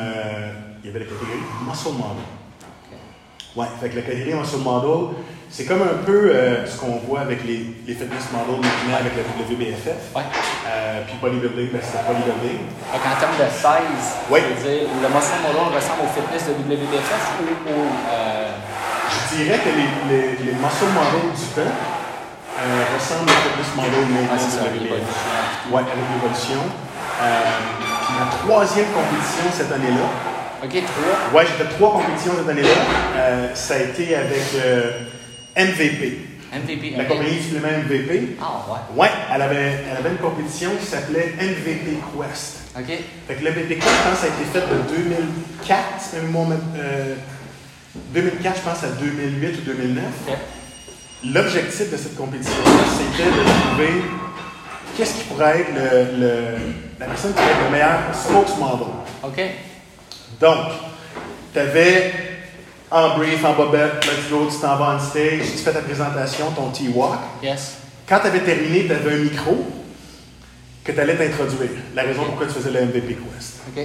[0.83, 2.23] il y avait la catégorie muscle model.
[3.55, 5.15] Ouais, fait que la catégorie muscle model,
[5.55, 9.15] c'est comme un peu euh, ce qu'on voit avec les, les fitness models maintenant avec
[9.15, 10.11] la WBFF.
[10.11, 10.27] Ouais.
[10.67, 12.59] Euh, puis bodybuilding, ben, c'était bodybuilding.
[12.91, 14.43] Fait qu'en termes de size, Ouais.
[14.59, 17.87] dire, le muscle model ressemble au fitness de WBFF ou au.
[17.87, 18.51] Euh,
[19.07, 24.03] Je dirais que les, les, les muscle models du temps euh, ressemblent au fitness model
[24.11, 24.75] maintenant c'est ça, de.
[24.75, 25.71] WBFF.
[25.71, 26.61] Ouais, avec l'évolution.
[26.67, 30.07] Puis ma troisième compétition cette année-là,
[30.67, 31.15] OK, trois.
[31.31, 32.75] Ouais, j'ai fait trois compétitions cette année-là.
[33.55, 34.43] Ça a été avec
[35.57, 36.19] MVP,
[36.53, 36.93] MVP.
[36.97, 38.37] la compagnie suppléments MVP.
[38.41, 39.01] Ah, ouais.
[39.03, 42.57] Ouais, elle avait, elle avait une compétition qui s'appelait MVP Quest.
[42.77, 42.97] OK.
[43.27, 46.47] Fait que le MVP Quest, je pense, a été fait de 2004, si ma mémoire
[46.47, 47.15] me- euh,
[48.13, 50.03] 2004, je pense, à 2008 ou 2009.
[50.27, 50.33] OK.
[51.33, 54.01] L'objectif de cette compétition-là, c'était de trouver
[54.97, 56.57] qu'est-ce qui pourrait être le, le-
[56.99, 58.87] la personne qui va être le meilleur spokesmodel.
[59.23, 59.41] OK.
[60.39, 60.57] Donc,
[61.53, 62.11] tu avais
[62.91, 65.81] en brief, en bobette, là, tu go, tu t'en vas on stage, tu fais ta
[65.81, 67.19] présentation, ton T-Walk.
[67.43, 67.77] Yes.
[68.07, 69.65] Quand tu avais terminé, tu avais un micro
[70.83, 71.71] que tu allais t'introduire.
[71.95, 73.61] La raison pourquoi tu faisais le MVP Quest.
[73.75, 73.83] OK.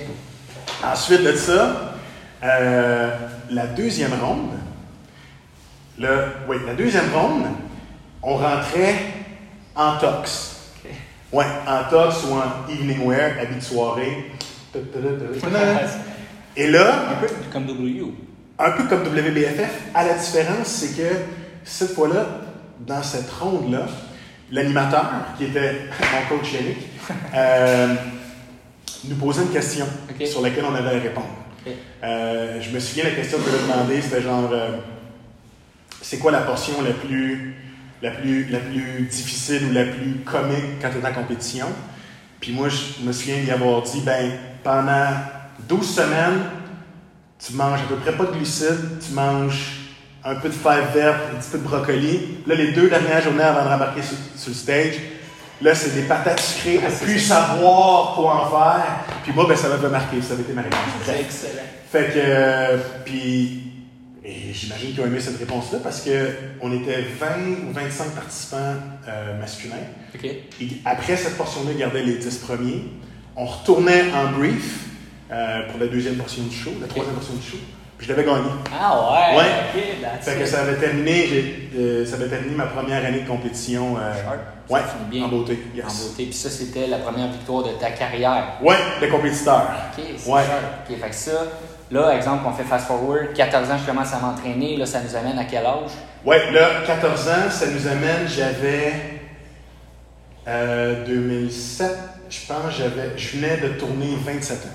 [0.85, 1.95] Ensuite de ça,
[2.43, 3.11] euh,
[3.51, 4.51] la deuxième ronde,
[5.99, 6.09] le,
[6.49, 7.45] oui, la deuxième ronde,
[8.23, 8.97] on rentrait
[9.75, 10.57] en tox.
[10.85, 10.91] OK.
[11.33, 14.31] Ouais, en tox ou en evening wear, habit de soirée.
[16.57, 18.05] Et là, Un peu comme W.
[18.61, 21.17] un peu comme WBFF, à la différence, c'est que
[21.65, 22.27] cette fois-là,
[22.81, 23.87] dans cette ronde-là,
[24.51, 26.79] l'animateur, qui était mon coach Eric,
[27.35, 27.95] euh,
[29.09, 29.87] nous posait une question
[30.27, 31.27] sur laquelle on avait à répondre.
[32.03, 34.79] Euh, je me souviens, la question que je demandé, c'était genre euh,
[36.01, 37.55] c'est quoi la portion la plus,
[38.03, 41.67] la, plus, la plus difficile ou la plus comique quand tu es en compétition?
[42.41, 45.09] Puis moi, je me souviens d'y avoir dit ben, pendant
[45.69, 46.41] 12 semaines,
[47.45, 49.81] tu manges à peu près pas de glucides, tu manges
[50.25, 52.21] un peu de fèves vertes, un petit peu de brocoli.
[52.47, 54.95] Là, les deux dernières journées avant de rembarquer sur, sur le stage,
[55.63, 59.05] là, c'est des patates sucrées, à plus savoir quoi en faire.
[59.23, 60.79] Puis moi, ben, ça m'avait marqué, ça avait été ma réponse.
[61.05, 61.63] C'est excellent.
[61.91, 63.63] Fait que, euh, puis,
[64.53, 66.29] j'imagine qu'ils ont aimé cette réponse-là parce que
[66.61, 67.27] on était 20
[67.69, 68.75] ou 25 participants
[69.09, 69.77] euh, masculins.
[70.15, 70.25] OK.
[70.25, 72.85] Et après cette portion-là, ils gardaient les 10 premiers.
[73.37, 74.90] On retournait en brief
[75.33, 77.57] euh, pour la deuxième portion du show, la troisième portion du show.
[77.99, 78.49] Puis je l'avais gagné.
[78.73, 78.99] Ah
[79.35, 79.39] ouais.
[79.39, 79.45] Ouais.
[79.75, 79.83] OK.
[80.01, 83.97] That's Fait que ça avait terminé, euh, ça avait terminé ma première année de compétition.
[83.99, 84.39] euh, Sharp.
[84.71, 85.25] Ouais, bien.
[85.25, 85.59] en beauté.
[85.75, 85.85] Yes.
[85.85, 86.25] En beauté.
[86.25, 88.55] Puis ça, c'était la première victoire de ta carrière.
[88.63, 89.63] Ouais, le compétiteur.
[89.99, 90.43] OK, c'est Ouais.
[90.43, 90.63] sharp.
[90.91, 91.33] OK, fait que ça,
[91.91, 94.77] là, exemple, on fait fast forward, 14 ans, je commence à m'entraîner.
[94.79, 95.91] Là, ça nous amène à quel âge?
[96.25, 98.93] Ouais, là, 14 ans, ça nous amène, j'avais
[100.49, 101.91] euh, 2007,
[102.31, 104.69] je pense, j'avais, je venais de tourner 27 ans.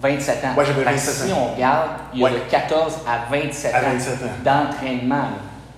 [0.00, 0.54] 27 ans.
[0.56, 1.48] J'avais Fait que 27 si ans.
[1.50, 2.32] on regarde, il y a Ouais.
[2.32, 4.26] de 14 à 27 À ans 27 ans.
[4.44, 5.28] d'entraînement.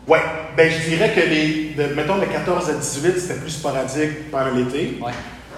[0.06, 0.20] Ouais,
[0.56, 4.50] ben je dirais que les, de- mettons de 14 à 18, c'était plus sporadique pendant
[4.50, 4.98] l'été.
[5.00, 5.12] Ouais.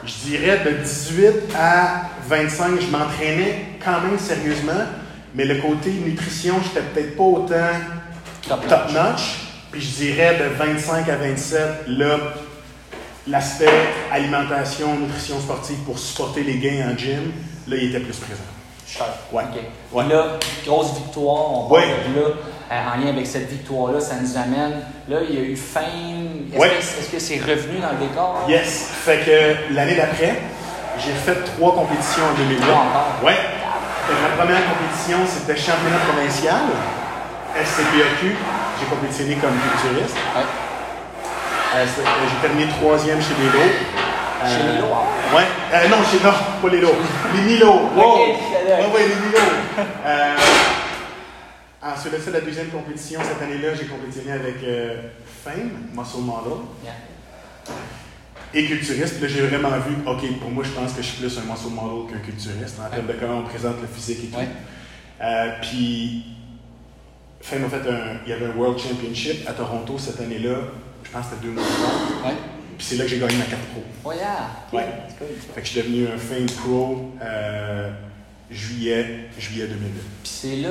[0.05, 4.83] Je dirais de 18 à 25, je m'entraînais quand même sérieusement,
[5.35, 7.55] mais le côté nutrition, j'étais peut-être pas autant
[8.49, 9.39] Top top notch.
[9.71, 12.17] Puis je dirais de 25 à 27, là,
[13.29, 13.71] l'aspect
[14.13, 17.33] alimentation, nutrition sportive pour supporter les gains en gym,
[17.69, 18.43] là, il était plus présent.
[18.97, 19.11] Sharp.
[19.33, 19.43] Ouais.
[20.09, 20.25] Là,
[20.67, 21.81] grosse victoire, on Ouais.
[21.83, 22.27] parle de là.
[22.73, 24.81] euh, en lien avec cette victoire-là, ça nous amène.
[25.09, 26.49] Là, il y a eu Fame.
[26.53, 26.69] Est-ce Ouais.
[26.69, 28.45] que, est-ce que c'est revenu dans le décor?
[28.49, 28.89] Yes.
[29.05, 30.41] Fait que l'année d'après,
[30.99, 32.61] j'ai fait trois compétitions en 2008.
[32.63, 33.13] Trois encore.
[33.25, 33.37] Ouais.
[33.37, 36.61] La première compétition, c'était championnat provincial,
[37.65, 38.37] SCPAQ.
[38.81, 40.17] J'ai compétitionné comme culturiste.
[40.37, 40.43] Ouais.
[41.75, 43.73] Euh, euh, j'ai terminé troisième chez les lots.
[44.45, 44.97] Chez les lots?
[45.37, 45.89] Ouais.
[45.89, 46.97] Non, chez non, pas les lots.
[47.35, 47.73] Les Milo.
[47.97, 48.19] Wow.
[48.65, 49.39] Ouais, ouais, les Milo.
[50.07, 50.37] Euh,
[51.83, 55.03] ensuite de ça, la deuxième compétition, cette année-là, j'ai compétitionné avec euh,
[55.45, 56.65] Fame, Muscle Model.
[56.85, 56.93] Yeah.
[58.55, 59.21] et culturiste.
[59.21, 61.71] Là, j'ai vraiment vu, OK, pour moi, je pense que je suis plus un muscle
[61.71, 64.39] model qu'un culturiste en termes de comment on présente le physique et tout.
[64.39, 64.49] Ouais.
[65.23, 66.25] Euh, puis,
[67.41, 70.57] Fame a fait un, il y avait un World Championship à Toronto cette année-là.
[71.03, 72.31] Je pense que c'était 2003.
[72.31, 72.37] Ouais.
[72.79, 73.83] Puis c'est là que j'ai gagné ma carte pro.
[74.05, 74.51] Oh yeah.
[74.73, 74.87] Ouais.
[75.19, 75.29] Cool.
[75.55, 77.91] Fait que je suis devenu un Fame Pro euh,
[78.53, 79.93] juillet, juillet 2008.
[80.23, 80.69] Puis c'est là,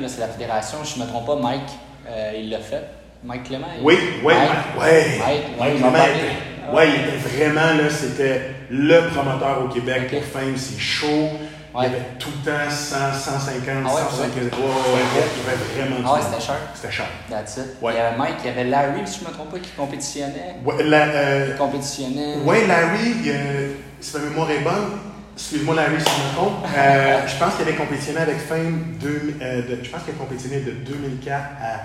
[0.00, 1.60] là, c'est la fédération, je ne me trompe pas, Mike,
[2.08, 2.82] euh, il l'a fait.
[3.24, 3.66] Mike Clément?
[3.78, 4.50] il- Oui, oui, Mike.
[4.78, 4.84] ouais.
[4.84, 6.12] Ouais, Mike, Mike il Clément parlé.
[6.12, 10.18] était- ouais, il était vraiment là, c'était le promoteur au Québec Ok.
[10.20, 11.30] pour Fame, c'est chaud.
[11.76, 14.44] Il y avait tout le temps 100, 150, Ah ouais, 175.
[14.44, 16.56] Ouais, il y avait vraiment du Ah ouais, c'était cher?
[16.72, 17.06] C'était cher.
[17.28, 17.64] That's it.
[17.82, 19.70] Il y avait Mike, il y avait Larry, si je ne me trompe pas, qui
[19.70, 20.54] compétitionnait.
[20.64, 22.36] Ouais, la, euh, Il compétitionnait.
[22.44, 23.68] ouais, Larry, euh,
[24.00, 24.98] si ma mémoire est bonne,
[25.34, 29.34] excuse-moi Larry si je me trompe, euh, je pense qu'il avait compétitionné avec Fame, deux-
[29.42, 31.80] euh, de- je pense a compétitionné de 2004 à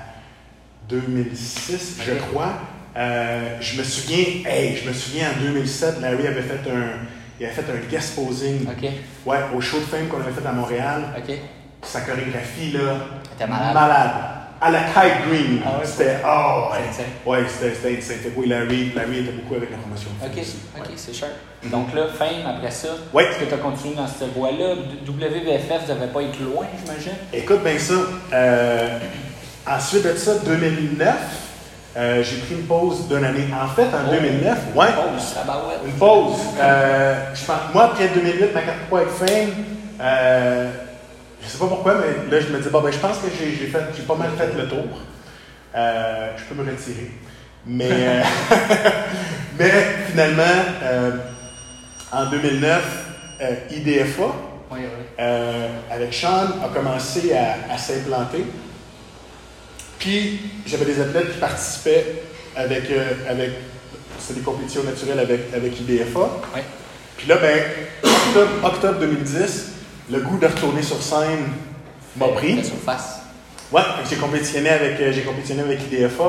[0.87, 2.53] 2006, je crois.
[2.97, 7.05] Euh, je me souviens, hey, je me souviens en 2007, Larry avait fait un,
[7.39, 8.67] il avait fait un guest posing,
[9.25, 11.03] ouais, au show de Fame qu'on avait fait à Montréal.
[11.83, 12.97] Sa chorégraphie là,
[13.37, 13.73] T'es malade.
[14.61, 17.05] À la Kite Green, Ah ouais, c'était, oh, ouais, insane.
[17.25, 20.09] ouais, c'était, c'était, c'était, oui, Larry, Larry était beaucoup avec la promotion.
[20.21, 20.57] OK, aussi.
[20.77, 20.91] OK, Ouais.
[20.97, 21.29] c'est cher.
[21.63, 23.23] Donc là, Fame, après ça, Ouais.
[23.25, 24.75] est-ce que tu as continué dans cette voie-là?
[25.07, 27.13] WBFF, vous n'avez pas été loin, j'imagine?
[27.31, 27.93] Écoute bien ça.
[28.33, 28.99] Euh,
[29.65, 31.15] ensuite de ça, 2009,
[31.95, 33.47] euh, j'ai pris une pause d'une année.
[33.53, 34.11] En fait, en Oh.
[34.11, 34.87] 2009, ouais,
[35.85, 36.33] une pause.
[36.59, 39.49] Euh, je pense, moi, après 2008, ma carte avec Fame,
[40.01, 40.69] euh,
[41.49, 43.67] sais pas pourquoi, mais là, je me dis, bon, ben, je pense que j'ai, j'ai
[43.67, 44.85] fait, j'ai pas mal fait le tour.
[45.75, 47.11] Euh, je peux me retirer.
[47.65, 48.21] Mais, euh,
[49.59, 49.71] mais
[50.09, 50.43] finalement,
[50.83, 51.11] euh,
[52.11, 52.83] en 2009,
[53.41, 54.23] euh, IDFA,
[54.71, 55.23] Oui, oui.
[55.91, 58.45] avec Sean, a commencé à, à s'implanter.
[59.99, 62.23] Puis, j'avais des athlètes qui participaient
[62.55, 62.83] avec,
[63.27, 63.51] avec
[64.19, 66.19] c'est des compétitions naturelles avec, avec IDFA.
[66.55, 66.61] Oui.
[67.17, 67.59] Puis là, ben,
[68.03, 69.68] octobre, octobre 2010,
[70.11, 71.45] le goût de retourner sur scène
[72.17, 72.55] m'a pris.
[72.57, 73.19] fait surface.
[73.71, 76.23] Ouais, j'ai compétitionné avec, euh, j'ai compétitionné avec IDFA.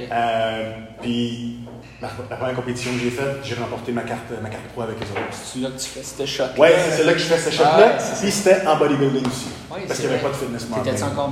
[0.00, 1.58] Euh, puis
[2.00, 4.96] la, la première compétition que j'ai faite, j'ai remporté ma carte, ma carte pro avec
[5.00, 5.20] les autres.
[5.32, 6.44] C'est là que tu fais ce shot.
[6.56, 7.48] Ouais, c'est là que je fais ce.
[7.60, 9.46] Ouais, c'est puis c'était en bodybuilding aussi.
[9.72, 10.30] Oui, parce qu'il n'y avait vrai.
[10.30, 11.04] pas de fitness T'étais-tu modeling.
[11.12, 11.28] encore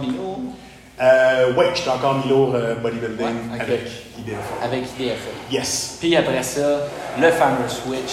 [1.03, 3.81] Euh, ouais, j'étais encore mi-lourd euh, bodybuilding Ouais, avec
[4.19, 4.65] IDFA.
[4.65, 5.31] avec IDFA?
[5.51, 5.97] Yes.
[5.99, 6.61] Puis après ça,
[7.19, 8.13] le fameux switch.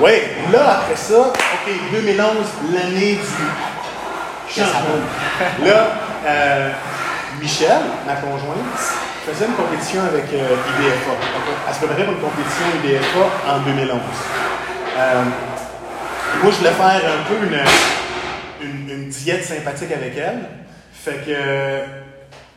[0.00, 0.22] Ouais,
[0.52, 2.26] là, après ça, OK, 2011,
[2.74, 5.00] l'année du changement.
[5.64, 5.86] Là,
[6.26, 6.70] euh,
[7.40, 8.80] Michel, ma conjointe,
[9.26, 10.36] faisait une compétition avec euh,
[10.78, 11.12] IDFA.
[11.68, 13.98] Elle se préparait pour une compétition IDFA en 2011.
[14.98, 15.22] Euh,
[16.42, 20.40] moi, je voulais faire un peu une, une, une diète sympathique avec elle.
[20.92, 22.06] Fait que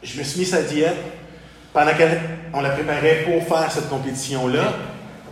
[0.04, 0.96] je me suis mis sa diète
[1.74, 4.74] pendant qu'on la préparait pour faire cette compétition-là.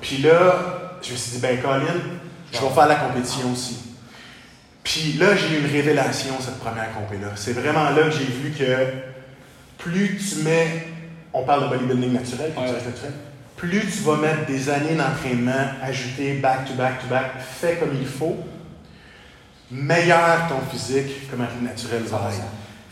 [0.02, 1.82] Puis là, je me suis dit, ben Colin,
[2.54, 3.78] je vais faire la compétition aussi.
[4.84, 7.30] Puis là, j'ai eu une révélation cette première compé-là.
[7.36, 8.64] C'est vraiment là que j'ai vu que
[9.78, 10.88] plus tu mets,
[11.34, 12.64] on parle de bodybuilding naturel, Ouais.
[12.64, 13.14] culturiste naturel,
[13.58, 17.96] plus tu vas mettre des années d'entraînement, ajouter back to back to back, fait comme
[18.00, 18.38] il faut,
[19.72, 22.44] meilleur ton physique comme athlète naturel va être.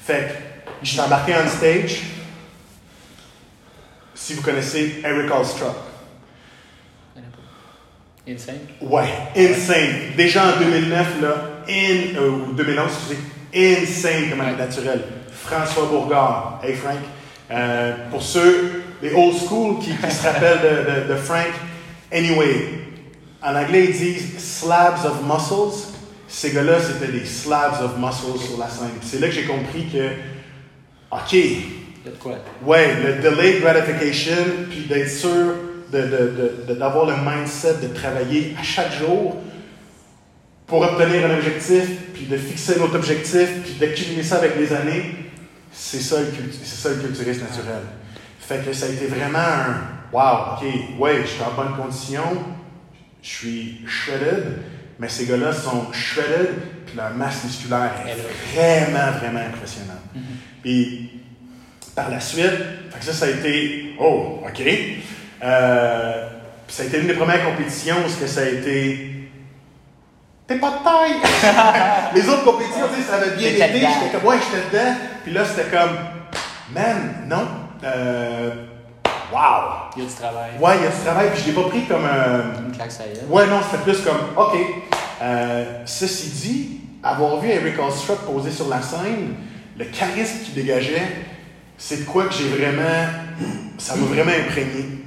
[0.04, 0.45] Fait que
[0.86, 2.02] je suis embarqué on stage.
[4.14, 5.76] Si vous connaissez Eric Alstrup.
[8.28, 8.56] Insane.
[8.82, 10.14] Ouais, insane.
[10.18, 11.36] Déjà en 2009, là,
[11.70, 13.20] in, euh, ou 2011, excusez,
[13.54, 14.56] insane comme Ouais.
[14.56, 15.02] naturel.
[15.44, 16.60] François Bourgard.
[16.64, 16.98] Hey Frank.
[17.52, 21.52] Euh, pour ceux, les old school qui, qui se rappellent de, de- de Frank,
[22.12, 22.80] anyway,
[23.44, 25.92] en anglais ils disent slabs of muscles.
[26.28, 28.90] Ces gars-là, c'était des slabs of muscles sur la scène.
[29.04, 30.10] C'est là que j'ai compris que,
[31.16, 31.42] OK, Il
[32.06, 32.34] y a de quoi?
[32.64, 34.36] Ouais, le delayed gratification,
[34.70, 35.56] puis d'être sûr
[35.92, 39.38] de- de- de- de- d'avoir le mindset de travailler à chaque jour
[40.68, 45.16] pour obtenir un objectif, puis de fixer notre objectif, puis d'accumuler ça avec les années,
[45.72, 46.18] c'est ça,
[46.64, 47.82] ça le culturiste naturel.
[48.40, 49.78] Fait que ça a été vraiment un
[50.12, 52.24] wow, ok, ouais, je suis en bonne condition,
[53.22, 54.60] je suis shredded,
[55.00, 56.56] mais ces gars-là sont shredded,
[56.86, 59.98] puis leur masse musculaire est vraiment, vraiment impressionnante.
[60.62, 61.12] Puis
[61.96, 62.50] par la suite,
[62.92, 64.62] fait que ça, ça a été oh, ok.
[65.44, 66.28] Euh,
[66.68, 69.16] puis ça a été une des premières compétitions où que ça a été
[70.48, 72.14] T'es pas de taille!
[72.16, 73.80] Les autres compétitions, tu sais, ça avait bien été.
[73.80, 74.96] J'étais comme, ouais, j'étais dedans.
[75.24, 75.98] Puis là, c'était comme,
[76.72, 77.48] man, non.
[77.84, 78.52] Euh,
[79.32, 79.92] wow!
[79.96, 80.52] Il y a du travail.
[80.60, 82.66] Ouais, il y a du travail, puis je l'ai pas pris comme un.
[82.66, 83.30] Une claque, est.
[83.30, 84.58] Ouais, non, c'était plus comme, OK.
[85.22, 89.36] Euh, ceci dit, avoir vu Eric Alstrup poser sur la scène,
[89.78, 91.26] le charisme qu'il dégageait,
[91.78, 93.08] c'est de quoi que j'ai vraiment.
[93.78, 95.04] Ça m'a vraiment imprégné.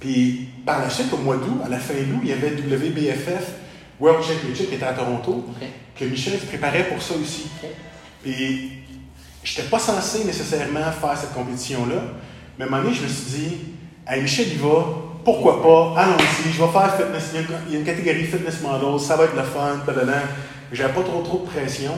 [0.00, 3.52] Puis par la suite, au mois d'août, à la fin d'août, il y avait WBFF
[4.00, 5.46] World Championship qui était à Toronto,
[5.98, 7.50] que Michel se préparait pour ça aussi.
[7.62, 7.70] OK.
[8.26, 8.70] Et
[9.42, 12.02] je n'étais pas censé nécessairement faire cette compétition-là,
[12.58, 13.56] mais à un moment donné, je me suis dit,
[14.08, 14.84] hey, Michel y va,
[15.24, 19.16] pourquoi pas, allons-y, je vais faire fitness, il y a une- catégorie fitness model, ça
[19.16, 20.22] va être le fun, blablabla.
[20.72, 21.92] J'avais pas trop trop de pression.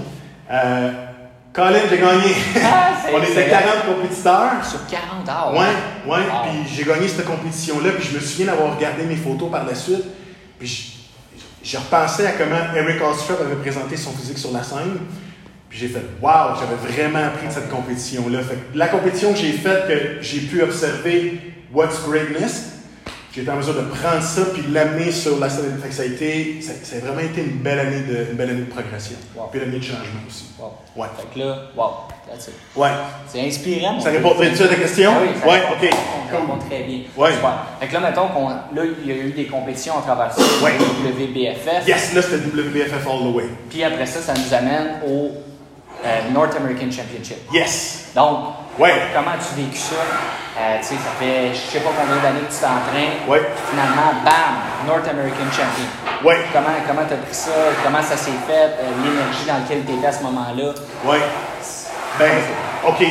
[0.50, 0.90] Euh,
[1.52, 2.34] Colin, j'ai gagné.
[2.62, 3.60] Ah, On était excellent.
[3.84, 4.64] 40 compétiteurs.
[4.64, 5.52] Sur 40 heures.
[5.54, 6.18] Ouais, ouais.
[6.20, 6.42] Wow.
[6.50, 9.74] Puis j'ai gagné cette compétition-là, puis je me souviens d'avoir regardé mes photos par la
[9.74, 10.04] suite.
[10.58, 14.98] Puis je- j'ai repensé à comment Eric Alstrup avait présenté son physique sur la scène.
[15.68, 18.40] Puis j'ai fait Wow, j'avais vraiment appris de cette compétition-là.
[18.42, 21.40] Fait que la compétition que j'ai faite, que j'ai pu observer
[21.72, 22.76] What's Greatness,
[23.36, 25.78] j'ai été en mesure de prendre ça puis de l'amener sur la scène.
[25.82, 28.36] Fait que ça a été, ça, ça a vraiment été une belle année de, une
[28.36, 29.16] belle année de progression.
[29.36, 29.48] Wow.
[29.50, 30.46] Puis une année de changement aussi.
[30.58, 30.72] Wow.
[30.96, 31.08] Ouais.
[31.18, 31.90] Fait que là, wow,
[32.26, 32.54] that's it.
[32.74, 32.88] Ouais.
[33.28, 34.00] C'est inspirant.
[34.00, 35.12] Ça répond-tu à ta question?
[35.14, 35.90] Ah oui, ça Ouais, ok.
[36.30, 37.00] Ça répond très bien.
[37.14, 37.32] Ouais.
[37.34, 37.66] Super.
[37.78, 38.48] Fait que là, mettons qu'on.
[38.48, 40.40] Là, il y a eu des compétitions à travers ça.
[40.64, 40.72] Ouais.
[41.04, 41.86] WBFF.
[41.86, 43.44] Yes, là c'était WBFF all the way.
[43.68, 45.32] Puis après ça, ça nous amène au
[46.04, 47.38] euh, North American Championship.
[47.52, 48.08] Yes.
[48.14, 48.92] Donc, Ouais.
[49.14, 49.94] comment as-tu vécu ça?
[50.58, 53.24] Euh, tu sais, ça fait je sais pas combien d'années que tu t'entraînes.
[53.28, 53.40] Ouais.
[53.70, 55.88] Finalement, bam, North American Champion.
[56.26, 56.38] Ouais.
[56.52, 57.50] Comment comment t'as pris ça?
[57.84, 58.76] Comment ça s'est fait?
[58.76, 60.72] Euh, L'énergie dans laquelle tu étais à ce moment-là?
[61.04, 61.20] Ouais.
[62.18, 62.32] Ben,
[62.86, 63.02] OK.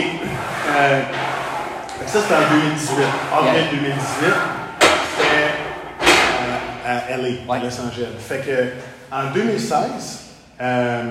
[2.08, 2.98] Ça, c'était en 2018.
[3.34, 3.71] Avril Yeah.
[3.71, 4.34] 2018.
[5.17, 5.52] C'était
[6.86, 7.60] à LA, Ouais.
[7.63, 8.13] Los Angeles.
[8.28, 10.19] Fait que, en 2016,
[10.62, 11.04] euh,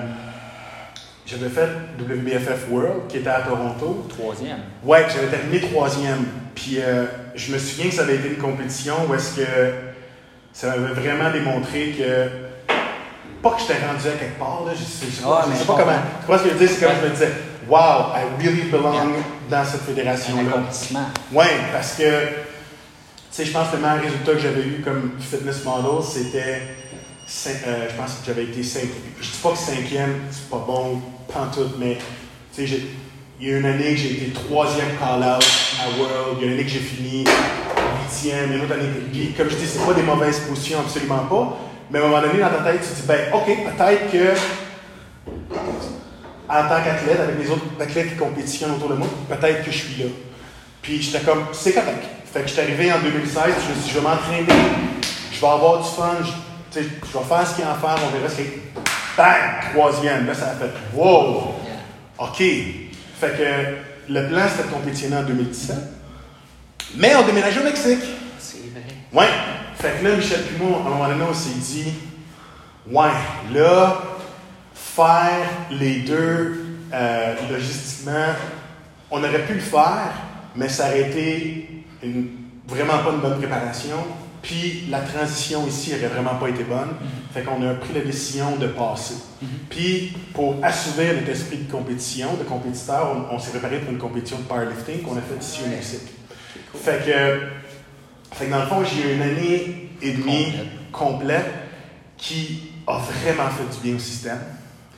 [1.25, 1.67] j'avais fait
[1.99, 4.05] WBFF World, qui était à Toronto.
[4.09, 4.59] Troisième.
[4.83, 6.25] Ouais, j'avais terminé troisième.
[6.53, 9.45] Puis euh, je me souviens que ça avait été une compétition où est-ce que
[10.53, 12.29] ça m'avait vraiment démontré que.
[13.41, 15.49] Pas que j'étais rendu à quelque part, là, je sais, je sais pas, Ah, je
[15.51, 15.99] mais sais je pas comment.
[16.21, 16.69] Tu vois ce que je veux dire?
[16.79, 17.01] C'est comme Ouais.
[17.03, 17.31] je me disais,
[17.67, 17.77] wow,
[18.15, 19.13] I really belong
[19.49, 21.01] dans cette Un fédération-là.
[21.31, 22.33] Oui, parce que, tu
[23.29, 26.61] sais, je pense que le meilleur résultat que j'avais eu comme fitness model, c'était,
[27.67, 28.87] euh, je pense que j'avais été cinq.
[29.21, 30.99] Je dis pas que cinquième, c'est pas bon,
[31.33, 31.97] pantoute, mais,
[32.53, 32.79] tu sais,
[33.39, 35.43] il y a une année que j'ai été troisième call-out
[35.81, 37.25] à World, il y a une année que j'ai fini
[38.03, 41.57] huitième, une autre année comme je dis, c'est pas des mauvaises positions, absolument pas,
[41.91, 44.33] mais à un moment donné, dans ta tête, tu te dis, ben, ok, peut-être que,
[46.47, 49.77] en tant qu'athlète, avec les autres athlètes qui compétitionnent autour de moi, peut-être que je
[49.77, 50.09] suis là.
[50.81, 52.03] Puis j'étais comme, c'est correct.
[52.31, 54.45] Fait que je suis arrivé en 2016, je me suis dit, je vais m'entraîner,
[55.31, 57.97] je vais avoir du fun, je, je vais faire ce qu'il y a à faire,
[58.05, 58.64] on verra ce qu'il y a.
[59.17, 59.71] Bang!
[59.73, 60.27] Troisième.
[60.27, 61.55] Là, ça a fait, wow!
[62.19, 62.37] OK.
[62.37, 65.75] Fait que le plan, c'était de compétitionner en 2017.
[66.97, 68.03] Mais on déménageait au Mexique.
[68.39, 68.83] C'est vrai.
[69.13, 69.29] Ouais.
[69.79, 71.93] Fait que là, Michel Pimot, à un moment donné, on s'est dit,
[72.89, 73.09] ouais,
[73.53, 73.97] là,
[74.73, 78.27] faire les deux euh, logistiquement,
[79.11, 80.11] on aurait pu le faire,
[80.55, 82.29] mais ça aurait été une-
[82.67, 83.97] vraiment pas une bonne préparation.
[84.45, 86.89] Puis la transition ici n'aurait vraiment pas été bonne.
[87.33, 89.15] Fait qu'on a pris la décision de passer.
[89.69, 93.97] Puis pour assouvir notre esprit de compétition, de compétiteur, on, on s'est préparé pour une
[93.97, 96.07] compétition de powerlifting qu'on a faite ici au Mexique.
[96.75, 100.53] Fait que, fait que dans le fond, j'ai eu une année et demie
[100.91, 101.51] complète
[102.17, 104.39] qui a vraiment fait du bien au système.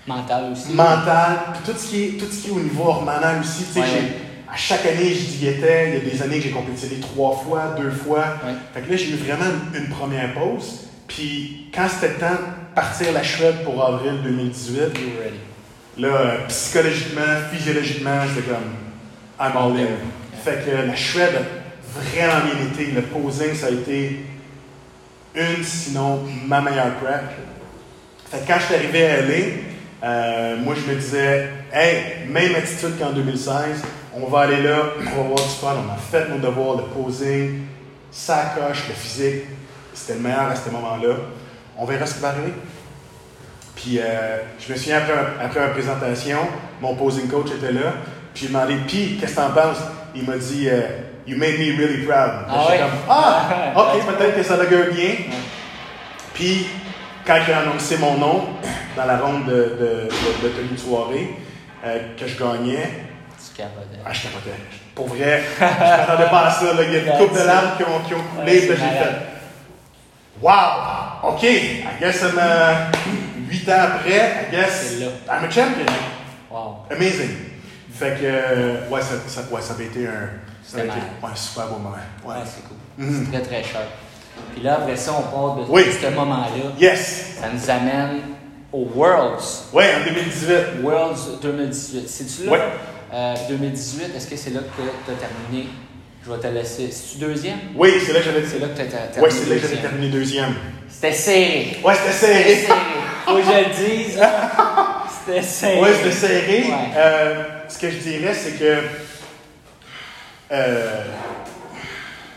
[0.06, 0.74] Mental aussi.
[0.74, 3.64] Mental, puis tout ce qui est, tout ce qui est au niveau hormonal aussi.
[3.66, 4.27] Tu sais, ouais.
[4.52, 5.90] À chaque année, je diétais.
[5.90, 8.38] Il y a des années que j'ai compétitionné trois fois, deux fois.
[8.74, 10.88] Fait que là, j'ai eu vraiment une, première pause.
[11.08, 15.40] Puis quand c'était le temps de partir la chouette pour avril 2018, You're ready.
[15.98, 18.76] Là, euh, psychologiquement, physiologiquement, j'étais comme
[19.40, 19.88] I'm all in.
[20.44, 22.92] Fait que la Shred a vraiment bien été.
[22.92, 24.26] Le posing, ça a été
[25.36, 27.24] une, sinon ma meilleure prep.
[28.30, 29.34] Fait que quand je suis arrivé à LA,
[30.04, 33.84] euh, moi je me disais, hey, même attitude qu'en 2016,
[34.22, 36.84] on va aller là, on va avoir du fun, on a fait nos devoirs, le
[36.84, 37.62] posing,
[38.12, 39.44] ça coche, le physique,
[39.94, 41.14] c'était le meilleur à ce moment-là.
[41.78, 42.54] On verra ce qui va arriver.
[43.76, 46.40] Puis euh, je me souviens après, après ma présentation,
[46.82, 47.94] mon posing coach était là.
[48.34, 49.78] Puis j'ai demandé, puis qu'est-ce que t'en penses?
[50.16, 50.82] Il m'a dit, euh,
[51.28, 52.46] You made me really proud.
[52.50, 52.78] Ah ouais?
[52.80, 55.10] comme, ah, ok, peut-être que ça l'augure bien.
[56.34, 56.68] Puis
[57.26, 58.44] quand il a annoncé mon nom
[58.96, 61.36] dans la ronde de, de, de- de tenue de soirée,
[61.86, 62.90] euh, que je gagnais,
[63.58, 64.00] capotais.
[64.06, 64.56] ah, je capotais.
[64.96, 66.74] Pour vrai, je m'attendais pas à ça.
[66.74, 66.84] là.
[66.84, 68.62] Il y a une couple de larmes qui ont, qui ont coulé.
[68.62, 69.16] J'ai fait
[70.42, 71.32] Wow!
[71.34, 72.92] OK, I guess I'm uh,
[73.50, 75.00] huit ans après, I guess.
[75.28, 75.86] I'm a champion.
[76.52, 76.86] Wow.
[76.92, 77.30] Amazing.
[77.92, 80.30] Fait que, euh, ouais, ça, ça, ouais, ça avait été un,
[80.64, 81.96] ça avait été- ouais, super beau moment.
[82.24, 82.36] Ouais.
[82.38, 82.78] Ah, c'est cool.
[82.98, 83.26] Mhm.
[83.26, 83.82] C'est très, très cher.
[84.54, 85.84] Puis là, après ça, on part de Oui.
[86.00, 86.48] ce moment-là.
[86.80, 87.38] Yes!
[87.42, 88.22] Ça nous amène
[88.72, 89.70] aux Worlds.
[89.74, 90.84] Ouais, en 2018.
[90.84, 92.08] Worlds 2018.
[92.08, 92.52] C'est-tu là?
[92.52, 92.60] Ouais.
[93.14, 95.70] Euh, 2018, est-ce que c'est là que tu as terminé?
[96.26, 96.90] Je vais te laisser.
[96.92, 97.58] C'est-tu deuxième?
[97.76, 99.22] Oui, c'est là que j'avais C'est là que tu as terminé.
[99.22, 100.54] Ouais, c'est là que j'avais terminé deuxième.
[100.90, 101.78] C'était serré.
[101.84, 102.56] Ouais, c'était C'était serré.
[102.56, 102.80] serré.
[103.26, 104.20] Faut que je le dise.
[105.26, 105.82] C'était serré.
[105.82, 106.64] Ouais, c'était serré.
[106.64, 106.74] Ouais.
[106.96, 108.78] Euh, ce que je dirais, c'est que
[110.52, 111.04] euh,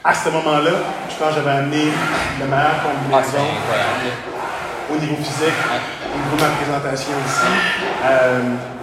[0.02, 0.70] à ce moment-là,
[1.08, 4.10] je pense que j'avais amené Ah, c'est combinaison incroyable.
[4.90, 5.54] au niveau physique,
[6.12, 7.46] au niveau de ma présentation ici.
[8.04, 8.40] Euh,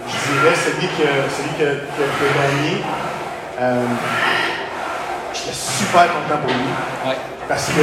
[0.07, 2.81] je dirais celui, que, celui que, que, gagné.
[3.59, 3.85] Euh,
[5.33, 7.09] J'étais super content pour lui.
[7.09, 7.17] Ouais.
[7.47, 7.81] Parce que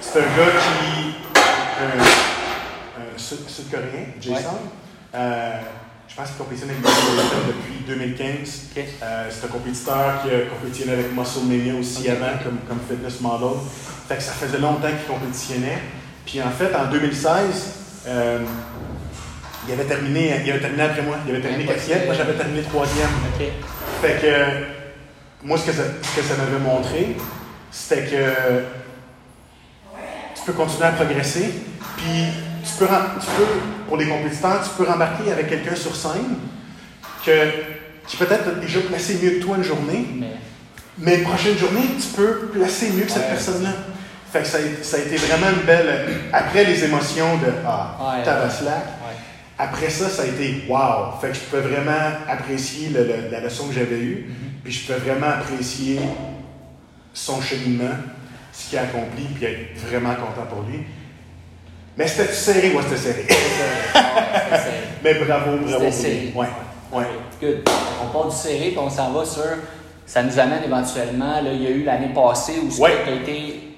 [0.00, 1.14] c'est un gars qui.
[1.80, 4.58] Un, un Sud- Sud-Coréen, Jason.
[5.14, 5.52] Euh,
[6.08, 8.60] je pense qu'il compétitionne avec les depuis 2015.
[8.76, 8.84] Ok.
[9.02, 13.20] Euh, c'est un compétiteur qui a compétitionné avec Muscle Mania aussi avant, comme, comme fitness
[13.20, 13.58] model.
[14.08, 15.78] Fait que ça faisait longtemps qu'il compétitionnait.
[16.26, 17.74] Puis en fait, en 2016,
[18.08, 18.40] euh,
[19.66, 21.16] il avait terminé, il avait terminé après moi.
[21.26, 23.08] Il avait terminé quatrième, moi j'avais terminé troisième.
[23.38, 23.46] OK.
[24.02, 27.16] Fait que moi, ce que ça, ce que ça m'avait montré,
[27.70, 28.62] c'était que
[30.34, 31.50] tu peux continuer à progresser,
[31.96, 32.24] puis
[32.64, 33.46] tu peux, tu peux,
[33.88, 36.36] pour les compétiteurs, tu peux rembarquer avec quelqu'un sur scène
[37.24, 37.48] que,
[38.06, 40.26] qui peut-être déjà placé mieux que toi une journée, Mais
[40.98, 43.28] mais une prochaine journée, tu peux placer mieux que cette Ouais.
[43.30, 43.70] personne-là.
[44.32, 46.06] Fait que ça a, ça a été vraiment une belle.
[46.32, 48.18] Après les émotions de Ah, Ouais.
[48.18, 48.24] ouais.
[49.60, 51.18] Après ça, ça a été wow.
[51.20, 54.26] Fait que je peux vraiment apprécier le- le- la leçon que j'avais eue,
[54.64, 55.98] puis je peux vraiment apprécier
[57.12, 57.94] son cheminement,
[58.52, 60.80] ce qu'il a accompli, puis être vraiment content pour lui.
[61.96, 63.24] Mais c'était serré, ouais, c'était serré.
[63.28, 64.76] C'était serré.
[65.04, 65.68] Mais bravo, bravo.
[65.78, 66.32] C'était serré.
[66.34, 66.46] Ouais,
[66.92, 67.04] ouais.
[67.40, 67.68] Good.
[68.02, 69.42] On part du serré, puis on s'en va sur.
[70.06, 71.40] Ça nous amène éventuellement.
[71.42, 72.92] Là, il y a eu l'année passée où tu Ouais.
[73.06, 73.74] as été.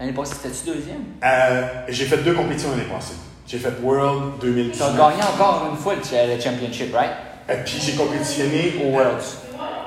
[0.00, 1.02] L'année passée, c'était-tu deuxième?
[1.24, 3.14] Euh, j'ai fait deux compétitions l'année passée.
[3.48, 4.96] J'ai fait World Tu as 2019.
[4.96, 7.10] gagné encore une fois le, le championship, right?
[7.48, 9.24] Et puis j'ai compétitionné Au Worlds.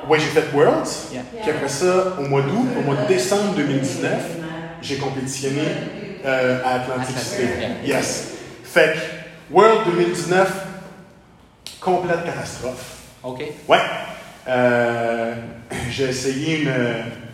[0.09, 0.89] Oui, j'ai fait Worlds.
[1.13, 1.21] Yeah.
[1.41, 4.11] Puis après ça, au mois d'août, au mois de décembre 2019,
[4.81, 5.61] j'ai compétitionné
[6.25, 7.43] euh, à Atlantic Atlantic, City.
[7.85, 7.97] yeah.
[7.97, 8.29] Yes.
[8.63, 10.65] Fait que World 2019,
[11.79, 12.95] complète catastrophe.
[13.23, 13.43] OK.
[13.67, 13.77] Ouais.
[14.47, 15.35] Euh,
[15.91, 16.73] j'ai essayé une,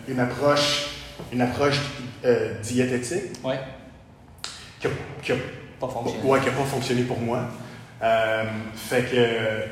[0.08, 0.88] une approche,
[1.32, 1.80] une approche
[2.26, 3.58] euh, diététique Ouais.
[4.78, 4.90] qui a,
[5.22, 5.36] qui a
[5.80, 6.24] Pas fonctionné.
[6.24, 7.40] Ouais, qui n'a pas fonctionné pour moi.
[8.02, 9.62] Euh, fait que,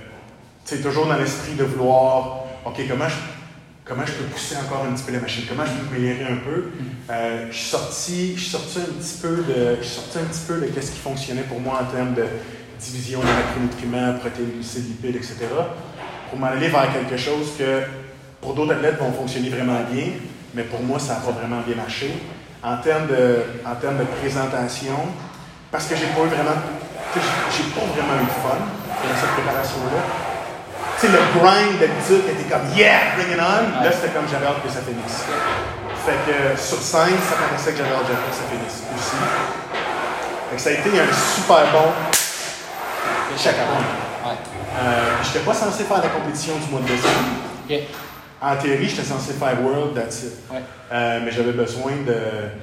[0.65, 3.15] tu sais, toujours dans l'esprit de vouloir, OK, comment je,
[3.85, 5.45] comment je peux pousser encore un petit peu la machine?
[5.49, 6.71] Comment je peux m'améliorer un peu?
[7.11, 10.25] Euh, je suis sorti, je suis sorti un petit peu de, je suis sorti un
[10.25, 12.25] petit peu de qu'est-ce qui fonctionnait pour moi en termes de
[12.79, 15.37] division des macronutriments, protéines, glucides, lipides, etc.
[16.31, 17.83] Pour m'en aller vers quelque chose que,
[18.41, 20.09] pour d'autres athlètes, vont fonctionner vraiment bien,
[20.55, 22.11] mais pour moi, ça n'a pas vraiment bien marché.
[22.63, 24.97] En termes de, en termes de présentation,
[25.71, 26.59] parce que j'ai pas eu vraiment.
[27.15, 30.01] J'ai pas vraiment eu de fun dans cette préparation-là.
[31.01, 33.85] Tu sais, le grind d'habitude était comme Yeah, bring it on.
[33.85, 35.25] Là, c'était comme j'avais hâte que ça finisse.
[36.05, 39.17] Fait que sur scène, ça paraissait que j'avais hâte que ça finisse aussi.
[40.51, 41.91] Fait que ça a été un super bon
[43.37, 43.85] chaque année.
[44.25, 44.39] Ouais.
[44.79, 47.29] Euh, j'étais pas censé faire la compétition du mois de décembre.
[48.41, 50.33] En théorie, j'étais censé faire World, that's it.
[50.51, 50.63] Ouais.
[50.93, 51.93] Euh, mais j'avais besoin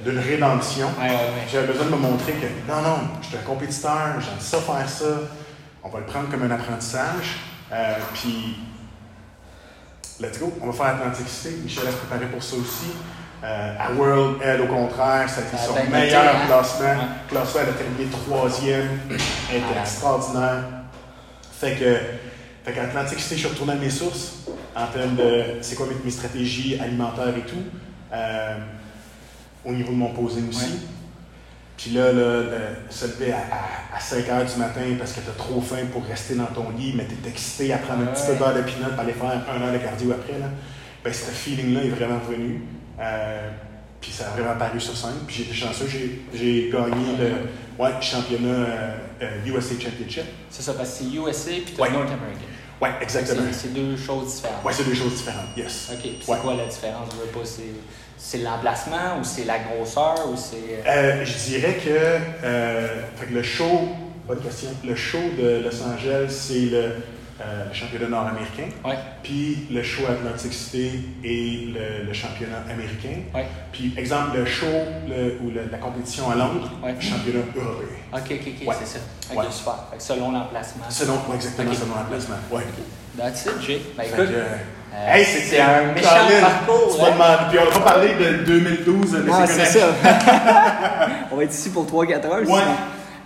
[0.04, 0.86] d'une rédemption.
[1.00, 1.46] Ouais, ouais, ouais.
[1.50, 4.88] J'avais besoin de me montrer que non, non, je suis un compétiteur, j'aime ça faire
[4.88, 5.04] ça.
[5.82, 7.38] On va le prendre comme un apprentissage.
[7.72, 8.56] Euh, puis,
[10.20, 11.56] let's go, on va faire Atlantic City.
[11.64, 12.92] Michel a se préparé pour ça aussi.
[13.42, 16.46] Euh, à World, elle, au contraire, ça a été son meilleur hein?
[16.46, 16.94] classement.
[17.28, 19.00] Classement, elle a terminé troisième.
[19.10, 19.82] Elle était Malade.
[19.82, 20.64] extraordinaire.
[21.60, 21.96] Fait que,
[22.64, 24.44] fait qu'Atlantic City, je suis retourné à mes sources
[24.76, 27.62] en termes de c'est quoi mes, mes stratégies alimentaires et tout.
[28.12, 28.56] Euh,
[29.64, 30.64] au niveau de mon posing aussi.
[30.64, 30.78] Ouais.
[31.76, 35.28] Puis là, là, le- se lever à, à, 5 heures du matin parce que tu
[35.28, 38.06] as trop faim pour rester dans ton lit, mais tu es excité à prendre un
[38.06, 40.38] petit peu d'heure de peanut pour aller faire un heure de cardio après.
[40.38, 40.46] Là.
[41.02, 42.62] Ben, ce feeling-là est vraiment revenu.
[43.00, 43.50] Euh,
[44.00, 45.14] puis ça a vraiment paru sur scène.
[45.26, 50.24] Puis j'étais chanceux, j'ai, j'ai gagné le ouais, championnat euh, euh, USA Championship.
[50.50, 51.90] C'est ça, parce que c'est USA puis t'as Ouais.
[51.90, 52.46] North American.
[52.84, 53.42] Ouais, exactement.
[53.52, 54.64] C'est- deux choses différentes.
[54.64, 55.88] Ouais, c'est deux choses différentes, yes.
[55.92, 55.98] OK.
[56.00, 56.18] Puis Ouais.
[56.36, 57.08] c'est quoi la différence?
[57.12, 57.62] Je veux pas, c'est,
[58.18, 60.86] c'est l'emplacement ou c'est la grosseur ou c'est.
[60.86, 61.90] Euh, je dirais que,
[62.44, 63.88] euh, fait que le show,
[64.26, 66.92] bonne question, le show de Los Angeles, c'est le,
[67.40, 68.68] euh, le championnat nord-américain.
[68.84, 68.94] Ouais.
[69.22, 70.90] Puis le show Atlantic City
[71.24, 73.22] est le, le championnat américain.
[73.34, 73.46] Ouais.
[73.72, 74.66] Puis, exemple, le show
[75.08, 76.94] le- ou le- la compétition à Londres, Ouais.
[77.00, 77.88] championnat européen.
[78.12, 78.30] OK, OK,
[78.62, 78.74] OK, Ouais.
[78.80, 79.04] c'est ça.
[79.32, 79.44] OK, Ouais.
[79.50, 79.74] super.
[79.90, 80.84] Fait que selon l'emplacement.
[80.90, 82.36] Selon, ouais, exactement, selon l'emplacement.
[82.52, 82.62] Ouais.
[83.18, 83.82] That's it, Jay.
[83.96, 86.94] Ben écoute, que, euh, hey, c'est un méchant Colin, parcours.
[86.96, 87.38] Tu vas hein?
[87.50, 89.86] Puis on va parler de 2012, mais Ah, c'est ça.
[91.32, 92.48] On va être ici pour 3-4 heures.
[92.48, 92.60] Ouais.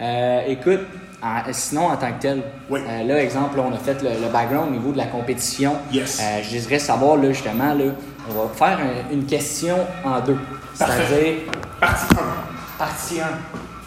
[0.00, 0.80] Euh, écoute,
[1.22, 2.80] en- sinon en tant que tel, Oui.
[2.86, 5.76] euh, là, exemple, là, on a fait le, le background au niveau de la compétition.
[5.92, 6.20] Yes.
[6.20, 7.84] Euh, je désirais savoir, là, justement, là,
[8.28, 10.38] on va faire un- une question en deux.
[10.74, 11.34] C'est-à-dire,
[11.80, 12.78] Partie 1.
[12.78, 13.24] partie 1.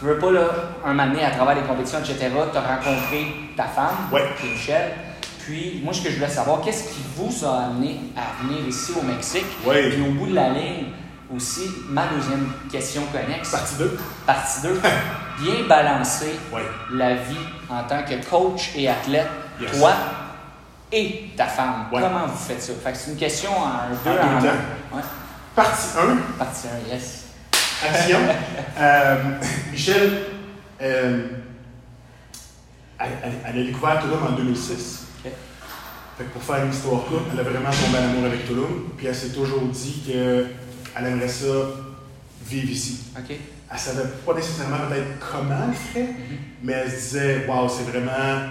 [0.01, 0.47] Je veux pas, là,
[0.85, 3.95] un donné, à travers les compétitions, etc., tu as rencontré ta femme,
[4.43, 4.91] est Michel.
[5.45, 8.91] Puis, moi, ce que je voulais savoir, qu'est-ce qui vous a amené à venir ici
[8.99, 9.45] au Mexique?
[9.63, 10.85] Puis, au bout de la ligne,
[11.35, 13.97] aussi, ma deuxième question connexe, Partie 2.
[14.25, 14.81] partie 2,
[15.41, 16.61] bien balancer Ouais.
[16.91, 17.35] la vie
[17.69, 19.27] en tant que coach et athlète,
[19.59, 19.77] Yes.
[19.79, 19.93] toi
[20.91, 21.85] et ta femme.
[21.91, 22.01] Ouais.
[22.01, 22.73] Comment vous faites ça?
[22.83, 24.47] Fait que c'est une question en deux, En en deux.
[24.47, 25.01] Ouais.
[25.55, 26.17] Partie 1.
[26.37, 27.23] Partie 1, yes.
[27.83, 28.19] Action.
[28.79, 29.15] Euh,
[29.71, 30.23] Michel,
[30.81, 31.27] euh,
[32.99, 35.05] elle, elle- elle a découvert Tulum en 2006.
[35.23, 35.31] Ok.
[36.17, 38.89] Fait que pour faire une histoire courte, elle a vraiment tombé en amour avec Tulum.
[38.97, 40.03] Puis elle s'est toujours dit
[40.93, 41.45] qu'elle aimerait ça
[42.47, 42.99] vivre ici.
[43.17, 43.35] OK?
[43.73, 46.13] Elle savait pas nécessairement peut-être comment elle ferait,
[46.61, 48.49] mais elle se disait Waouh, c'est vraiment.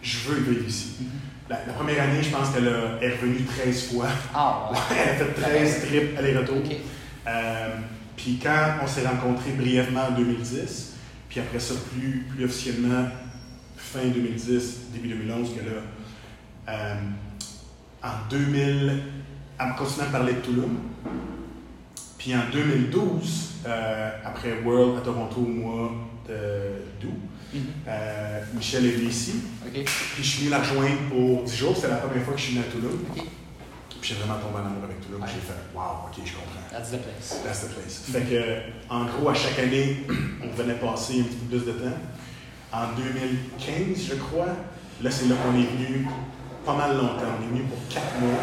[0.00, 0.96] Je veux vivre ici.
[1.48, 4.06] La, la première année, je pense qu'elle elle est revenue 13 fois.
[4.34, 4.96] Ouais.
[4.96, 6.58] elle a fait 13 trips aller-retour.
[6.58, 6.76] OK.
[7.26, 7.68] Euh,
[8.16, 10.94] puis quand on s'est rencontrés brièvement en 2010,
[11.28, 13.06] puis après ça, plus, plus officiellement,
[13.76, 15.76] fin 2010, début 2011, que là,
[16.68, 16.94] euh,
[18.02, 19.02] en 2000,
[19.58, 20.78] elle me continue à parler de Tulum.
[22.18, 25.90] Puis en 2012, euh, après World à Toronto au mois
[26.28, 27.08] d'août,
[27.54, 27.60] Mhm.
[27.88, 29.34] euh, Michel est venu ici.
[29.72, 29.84] Puis
[30.18, 31.74] je suis venu la rejoindre pour 10 jours.
[31.74, 33.16] C'était la première fois que je suis venu à.
[33.16, 33.24] OK.
[34.00, 35.00] Puis j'ai vraiment tombé en amour avec.
[35.00, 36.68] Puis j'ai fait, wow, ok, je comprends.
[36.70, 37.42] That's the place.
[37.44, 38.02] That's the place.
[38.12, 40.04] Fait que, en gros, à chaque année,
[40.44, 41.96] on venait passer un petit peu plus de temps.
[42.72, 44.46] En 2015, je crois,
[45.02, 46.06] là, c'est là qu'on est venu
[46.66, 47.32] pas mal longtemps.
[47.40, 48.38] On est venu pour quatre mois.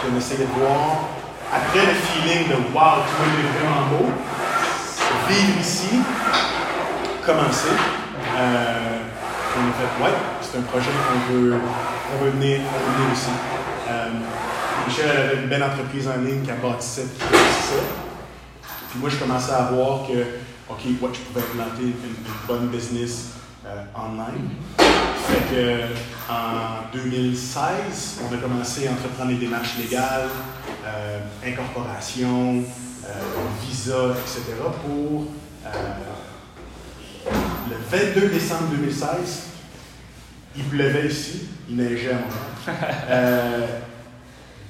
[0.00, 1.08] Puis on essayait de voir,
[1.52, 4.10] après le feeling de wow, tout est vraiment beau,
[5.28, 6.00] vivre ici,
[7.24, 7.68] commencer.
[8.36, 8.98] Euh,
[9.56, 11.50] on a fait, ouais, c'est un projet qu'on veut,
[12.20, 12.60] veut, venir,
[13.12, 13.28] aussi.
[13.88, 14.08] Euh,
[14.86, 17.02] Michel avait une belle entreprise en ligne qui a bâti ça.
[18.90, 20.12] Puis moi, je commençais à voir que,
[20.68, 23.34] OK, ouais, je pouvais implanter une, une bonne business
[23.66, 24.83] euh, online.
[25.26, 30.28] Fait que, en 2016, on a commencé à entreprendre les démarches légales,
[30.86, 32.62] euh, incorporation,
[33.04, 33.12] euh,
[33.66, 34.54] visa, etc.
[34.84, 35.26] pour
[35.66, 35.70] euh,
[37.70, 39.42] le 22 décembre 2016.
[40.56, 42.40] Il pleuvait ici, il neigeait à Montréal.
[43.10, 43.66] Euh,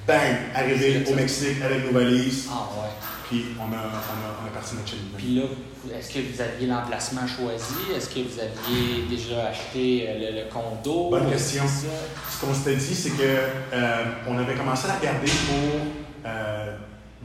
[0.05, 2.89] bang, arrivé au Mexique avec nos valises, Ah ouais.
[3.29, 4.93] Puis on a, on a, on a parti notre.
[5.17, 5.43] Puis là,
[5.97, 7.75] est-ce que vous aviez l'emplacement choisi?
[7.95, 11.09] Est-ce que vous aviez déjà acheté euh, le, le condo?
[11.09, 11.63] Bonne question.
[11.67, 13.23] Ce qu'on s'était dit, c'est que
[13.73, 15.81] euh, on avait commencé à regarder pour
[16.25, 16.75] euh,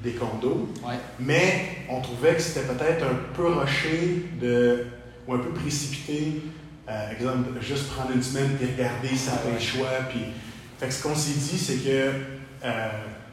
[0.03, 0.95] des condos, Ouais.
[1.19, 4.87] mais on trouvait que c'était peut-être un peu rushé de,
[5.29, 6.43] ou un peu précipité.
[6.89, 9.89] Euh, exemple, juste prendre une semaine et regarder fait le choix.
[10.09, 10.21] Puis,
[10.79, 12.11] fait que ce qu'on s'est dit, c'est que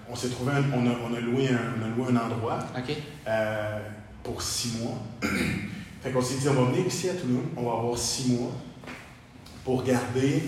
[0.09, 2.59] on s'est trouvé, un- on, a, on, a loué un, on a loué un endroit
[3.27, 3.79] euh,
[4.23, 4.97] pour six mois.
[6.01, 8.51] fait qu'on s'est dit, on va venir ici à Toulouse, on va avoir six mois
[9.63, 10.43] pour regarder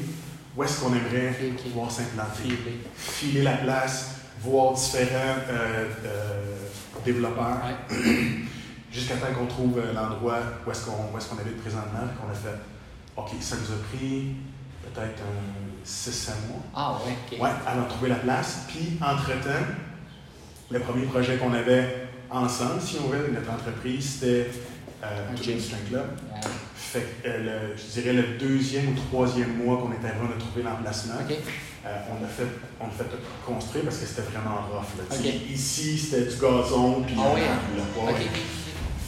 [0.55, 2.43] où est-ce qu'on aimerait pouvoir s'implanter.
[2.43, 2.79] Filer.
[2.95, 6.55] Filer la place, voir différents euh, euh,
[7.05, 7.95] développeurs, Ouais.
[8.91, 12.07] jusqu'à temps qu'on trouve l'endroit où est-ce qu'on où est-ce qu'on habite présentement.
[12.19, 12.57] Qu'on a fait,
[13.17, 14.35] OK, ça nous a pris
[14.83, 15.21] peut-être
[15.85, 16.61] 6-7 mois.
[16.75, 17.41] Ah ouais, OK.
[17.41, 18.65] Ouais, avant de trouver la place.
[18.67, 19.65] Puis, entre-temps,
[20.71, 24.49] le premier projet qu'on avait ensemble, si on veut, notre entreprise, c'était
[25.03, 25.59] euh, gym.
[25.59, 26.05] Strength Club.
[26.33, 26.39] Ouais.
[26.75, 30.35] Fait que, euh, le- je dirais le deuxième ou troisième mois qu'on était arrivé, on
[30.35, 31.15] a trouvé l'emplacement.
[31.27, 31.35] OK.
[31.85, 32.43] Euh, on a fait,
[32.81, 33.05] on a fait
[33.45, 34.97] construire parce que c'était vraiment rough.
[34.97, 35.31] Là.
[35.49, 38.07] Ici, c'était du gazon, puis Ah euh, OK.
[38.07, 38.13] ouais.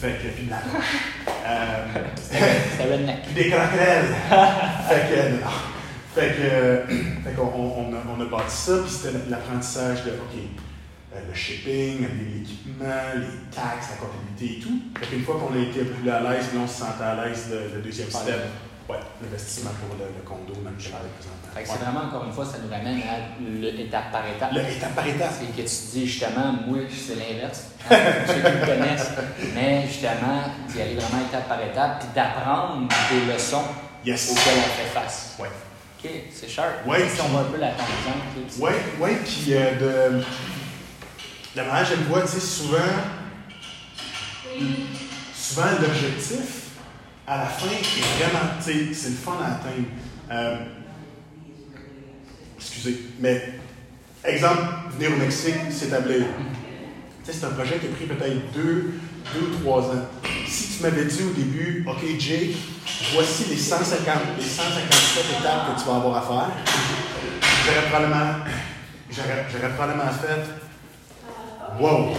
[0.00, 2.14] Fait que, puis de la roche.
[2.16, 3.22] C'était redneck.
[3.26, 4.06] puis des croquerelles.
[4.88, 5.50] fait que, non.
[6.14, 6.86] Fait que, euh,
[7.24, 10.36] fait qu'on on, on a, on a bâti ça, puis c'était l'apprentissage de, OK,
[11.14, 12.84] euh, le shipping, l'équipement,
[13.16, 14.78] les taxes, la comptabilité et tout.
[15.00, 17.14] Fait qu'une fois qu'on a été un peu plus à l'aise, on se sentait à
[17.24, 18.40] l'aise le deuxième step.
[18.90, 21.48] Ouais, l'investissement pour le, le condo, même que j'avais présentement.
[21.54, 21.80] Fait que c'est Ouais.
[21.80, 24.52] vraiment, encore une fois, ça nous ramène à l'étape par étape.
[24.52, 25.30] Le étape par étape.
[25.32, 27.68] C'est que tu dis justement, moi, c'est l'inverse.
[27.90, 27.96] hein,
[28.26, 29.12] ceux qui me connaissent.
[29.54, 33.62] Mais justement, d'y aller vraiment étape par étape, puis d'apprendre des leçons
[34.04, 34.32] Yes.
[34.32, 35.36] auxquelles on fait face.
[35.38, 35.48] Ouais.
[36.04, 36.86] OK, c'est sharp.
[36.86, 38.56] Ouais, si on voit un peu la tangente.
[38.58, 40.24] Oui, oui, puis euh, de.
[41.54, 42.78] La manière je le vois, tu sais, souvent.
[45.34, 46.70] Souvent, l'objectif,
[47.26, 48.54] à la fin, est vraiment.
[48.58, 49.86] Tu sais, c'est le fun à atteindre.
[50.30, 50.56] Euh,
[52.58, 53.54] excusez, mais.
[54.24, 54.62] Exemple,
[54.96, 56.24] venir au Mexique, s'établir.
[57.24, 58.94] Tu sais, c'est un projet qui a pris peut-être deux,
[59.34, 60.06] deux ou trois ans.
[60.46, 62.56] Si tu m'avais dit au début, OK, Jake,
[63.14, 64.06] voici les 150,
[64.38, 66.50] les 157 étapes que tu vas avoir à faire,
[67.66, 68.44] j'aurais probablement,
[69.10, 70.44] j'aurais, probablement fait,
[71.80, 72.14] wow,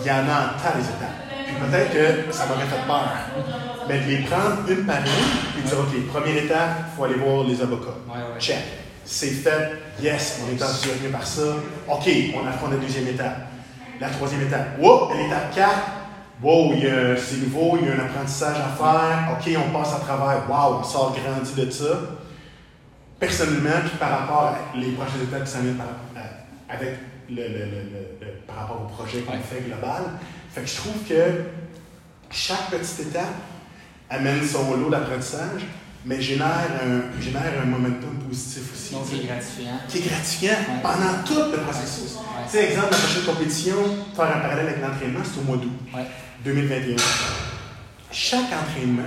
[0.00, 1.28] il y en a en tas les étapes.
[1.46, 3.08] Puis peut-être que ça m'aurait fait peur.
[3.88, 5.04] Mais de les prendre une par une,
[5.54, 7.96] puis de dire, OK, première étape, il faut aller voir les avocats.
[8.38, 8.58] Check.
[9.04, 9.72] C'est fait.
[10.02, 11.42] Yes, on est enthousiasmé par ça.
[11.88, 13.48] OK, on affronte la deuxième étape.
[13.98, 14.78] La troisième étape.
[14.78, 15.70] Wow, l'étape 4.
[16.42, 16.72] Wow,
[17.16, 19.28] c'est nouveau, il y a un apprentissage à faire.
[19.32, 20.48] OK, on passe à travers.
[20.48, 21.84] Wow, on sort grandi de ça.
[23.18, 25.86] Personnellement, puis par rapport à les prochaines étapes qui s'en viennent par,
[26.16, 30.02] à- avec le, le- le- par rapport au projet qu'on fait global.
[30.54, 31.42] Fait que je trouve que
[32.30, 33.34] chaque petite étape
[34.08, 35.62] amène son lot d'apprentissage,
[36.06, 36.46] mais génère
[36.80, 38.94] un, génère un momentum positif aussi.
[38.94, 39.78] Donc, tu sais, c'est gratifiant.
[39.88, 40.80] qui est gratifiant Ouais.
[40.82, 42.14] pendant tout le processus.
[42.18, 42.44] Ouais.
[42.44, 43.76] Tu sais, exemple, la prochaine compétition,
[44.14, 46.06] faire un parallèle avec l'entraînement, c'est au mois d'août Ouais.
[46.44, 46.96] 2021.
[48.12, 49.02] Chaque entraînement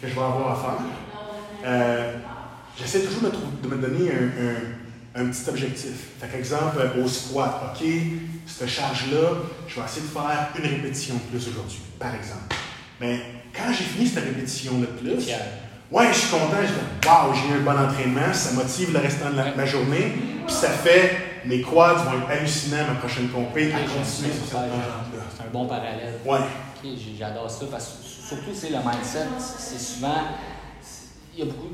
[0.00, 0.86] que je vais avoir à faire,
[1.64, 2.12] euh,
[2.78, 3.30] j'essaie toujours
[3.62, 5.92] de, me donner un, un- un petit objectif.
[6.20, 7.86] Fait qu'exemple, euh, au squat, OK,
[8.46, 9.28] cette charge-là,
[9.66, 12.54] je vais essayer de faire une répétition de plus aujourd'hui, par exemple.
[13.00, 13.20] Mais
[13.54, 15.26] quand j'ai fini cette répétition-là de plus.
[15.90, 16.56] Ouais, je suis content.
[16.62, 18.32] Je dis, waouh, j'ai eu un bon entraînement.
[18.34, 20.12] Ça motive le restant de la- ma journée.
[20.46, 24.46] Puis ça fait, mes quads vont être hallucinants à ma prochaine compé à continuer sur
[24.46, 24.70] cette.
[25.36, 26.14] C'est un bon parallèle.
[26.24, 26.38] Ouais.
[27.18, 29.26] J'adore ça parce que surtout, c'est le mindset.
[29.38, 30.22] C'est souvent.
[31.36, 31.68] Il y a beaucoup,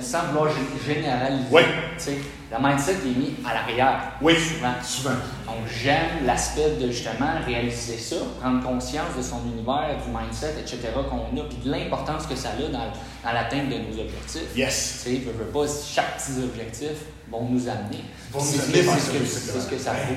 [0.00, 0.50] sans vouloir
[0.86, 1.62] généraliser, Oui.
[1.98, 2.16] tu sais,
[2.50, 4.00] le mindset est mis à l'arrière.
[4.22, 4.72] Oui, souvent.
[4.82, 5.14] souvent.
[5.46, 10.78] Donc, j'aime l'aspect de justement réaliser ça, prendre conscience de son univers, du mindset, etc.
[11.10, 14.56] qu'on a, puis de l'importance que ça a dans, dans l'atteinte de nos objectifs.
[14.56, 15.00] Yes.
[15.04, 16.96] Tu sais, veux, veux pas, chaque petit objectif
[17.30, 18.04] vont nous amener.
[18.32, 20.14] Vont nous C'est c'est ce ce c'est ce que ça vaut.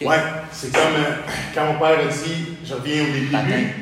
[0.00, 0.08] Ok.
[0.08, 0.16] Ouais,
[0.50, 1.14] c'est comme euh,
[1.54, 3.74] quand mon père a dit, je reviens au début,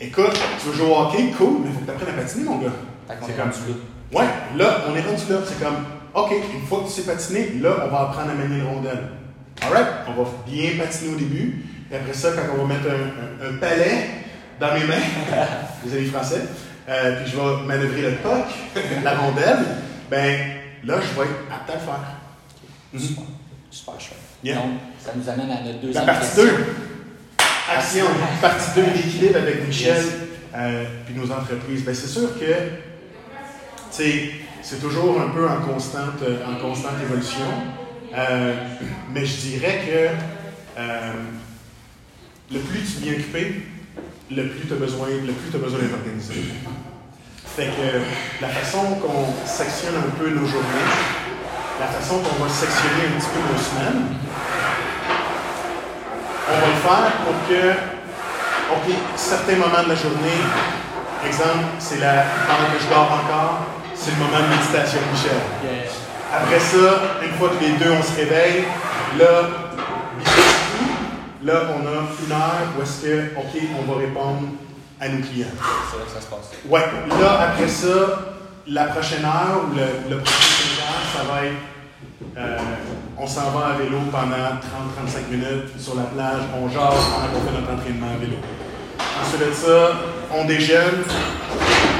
[0.00, 2.44] écoute, tu veux jouer au hockey, cool, mais il faut que tu apprennes à patiner,
[2.44, 2.72] mon gars.
[3.08, 4.18] C'est est comme là.
[4.20, 4.26] Ouais,
[4.56, 5.38] là, on est rendu là.
[5.46, 5.76] C'est comme,
[6.14, 9.08] OK, une fois que tu sais patiner, là, on va apprendre à manier le rondelle.
[9.62, 11.64] Alright, on va bien patiner au début.
[11.90, 14.08] Et après ça, quand on va mettre un, un- un palais
[14.60, 15.02] dans mes mains,
[15.86, 16.42] les amis français,
[16.88, 18.44] euh, puis je vais manœuvrer le puck,
[19.04, 19.58] la rondelle,
[20.10, 20.38] ben
[20.84, 22.00] là, je vais être apte à le faire.
[22.92, 23.00] Mhm.
[23.00, 23.24] Super,
[23.70, 24.18] super chouette.
[24.44, 24.56] Yeah.
[24.56, 24.64] Donc,
[25.00, 26.44] ça nous amène à notre La deuxième partie question.
[26.44, 26.50] 2.
[27.76, 28.04] Action.
[28.40, 30.06] Partie 2, l'équilibre avec Michel, Yes.
[30.56, 31.84] euh, puis nos entreprises.
[31.84, 32.52] Ben, c'est sûr que tu
[34.62, 37.46] c'est toujours un peu en constante, euh, en constante évolution.
[38.14, 38.54] Euh,
[39.10, 41.12] mais je dirais que euh,
[42.52, 43.62] le plus tu viens occupé,
[44.30, 46.34] le plus tu as besoin, le plus tu as besoin d'être organisé.
[47.56, 50.92] Que la façon qu'on sectionne un peu nos journées,
[51.80, 54.08] la façon qu'on va sectionner un petit peu nos semaines,
[56.50, 57.70] on va le faire pour que,
[58.74, 60.42] OK, certains moments de la journée,
[61.26, 65.40] exemple, c'est la, pendant que je dors encore, c'est le moment de méditation Michel.
[65.64, 65.90] Yeah.
[66.32, 68.64] Après ça, une fois que les deux on se réveille,
[69.18, 69.48] là,
[71.42, 71.90] là on a
[72.24, 74.48] une heure où est-ce que, OK, on va répondre
[75.00, 75.46] à nos clients.
[75.90, 76.50] C'est là que ça se passe.
[76.68, 76.84] Ouais,
[77.20, 78.34] là après ça,
[78.66, 81.56] la prochaine heure ou le, le prochain 5 heures, ça va être,
[82.36, 82.58] euh,
[83.18, 87.46] on s'en va à vélo pendant 30-35 minutes sur la plage, on jase pendant qu'on
[87.46, 88.36] fait notre entraînement à vélo.
[89.22, 89.92] Ensuite de ça,
[90.34, 91.04] on déjeune,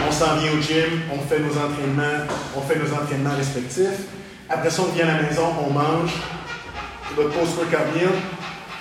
[0.06, 2.24] on s'en vient au gym, on fait nos entraînements,
[2.56, 4.06] on fait nos entraînements respectifs.
[4.48, 6.12] Après ça, on vient à la maison, on mange,
[7.16, 8.08] notre post-workout meal,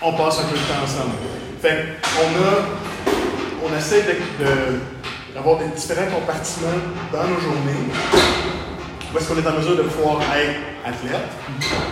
[0.01, 1.15] on passe un peu de temps ensemble.
[1.61, 1.85] Fait
[2.21, 4.79] on a, on essaie de- de-
[5.33, 7.89] d'avoir des différents compartiments dans nos journées.
[9.13, 11.29] Où est-ce qu'on est en mesure de pouvoir être athlète?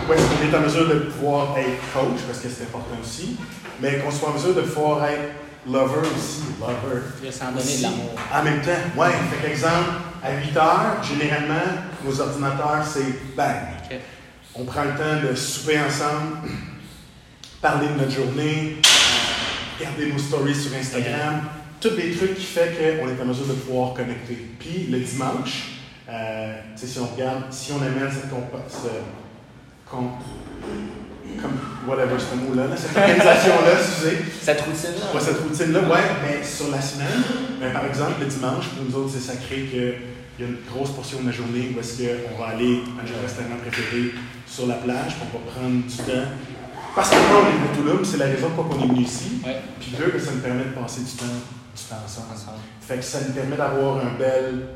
[0.08, 3.36] Où est-ce qu'on est en mesure de pouvoir être coach, parce que c'est important aussi,
[3.80, 5.32] mais qu'on soit en mesure de pouvoir être
[5.66, 7.00] lover aussi, lover.
[7.20, 8.10] Puis s'en donner de l'amour.
[8.32, 9.08] En même temps, ouais.
[9.30, 9.90] Fait qu'exemple,
[10.22, 11.54] à 8 heures, généralement,
[12.04, 13.56] nos ordinateurs, c'est bang.
[14.54, 16.48] On prend le temps de souper ensemble,
[17.60, 18.76] parler de notre journée,
[19.78, 21.42] regarder nos stories sur Instagram,
[21.80, 24.50] tous des trucs qui fait qu'on est en mesure de pouvoir connecter.
[24.58, 25.70] Puis le dimanche,
[26.08, 30.10] euh, si on regarde, si on amène cette compa- ce- com-
[31.40, 31.56] comme
[31.86, 35.06] whatever ce mot-là, là, cette organisation-là, excusez, Cette routine-là.
[35.14, 37.22] Ouais, cette routine-là, ouais, mais sur la semaine,
[37.60, 39.94] ben, par exemple, le dimanche, pour nous autres, c'est sacré qu'il
[40.40, 43.20] y a une grosse portion de la journée où est-ce qu'on va aller à notre
[43.22, 44.12] restaurant préféré
[44.46, 46.28] sur la plage, puis on va prendre du temps.
[46.94, 49.42] Parce que un, on est de Toulouse, c'est la raison pourquoi on est venu ici.
[49.44, 49.56] Ouais.
[49.80, 52.26] Puis deux, ben, ça nous permet de passer du temps, du temps ensemble.
[52.32, 52.58] Ensemble.
[52.80, 54.66] Fait que ça nous permet d'avoir un bel,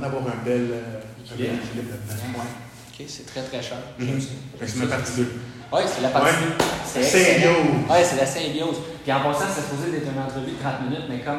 [0.00, 1.00] d'avoir un bel, euh,
[1.32, 1.94] un bel Équilibre.
[1.94, 2.38] là-dedans.
[2.38, 2.50] Ouais.
[3.00, 3.78] Ok, c'est très très cher.
[3.98, 5.32] Que c'est ma partie 2.
[5.72, 6.34] Oui, c'est la partie
[6.96, 7.02] Ouais.
[7.04, 7.86] Symbiose.
[7.88, 8.76] Oui, c'est la symbiose.
[9.04, 11.38] Puis en passant, c'est supposé d'être une entrevue de 30 minutes, mais comme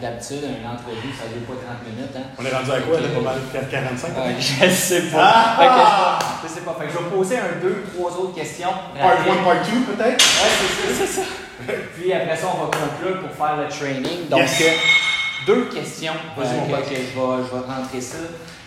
[0.00, 2.14] d'habitude, une entrevue, ça dure pas 30 minutes.
[2.14, 2.30] Hein.
[2.38, 4.14] On est rendu à quoi, là, pas mal 4,45?
[4.14, 5.18] Ouais, je sais pas.
[5.34, 5.56] Ah!
[5.58, 6.76] Fait que je, je sais pas.
[6.78, 8.70] Fait que je vais poser un, deux, trois autres questions.
[8.94, 9.32] Part rapides.
[9.40, 10.24] 1, part 2, peut-être?
[10.24, 11.22] Ouais, c'est ça.
[11.98, 14.28] Puis après ça, on va conclure pour faire le training.
[14.30, 14.60] Donc, Yes.
[14.62, 18.18] euh, deux questions euh, que, que je, vais, je vais rentrer ça.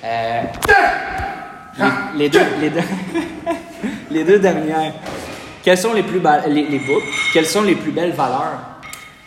[0.04, 0.42] Euh,
[1.78, 2.80] les, les deux, les, deux,
[4.12, 4.94] les deux dernières.
[5.64, 6.82] Quelles sont les plus les,
[7.34, 8.60] quelles sont les plus belles valeurs?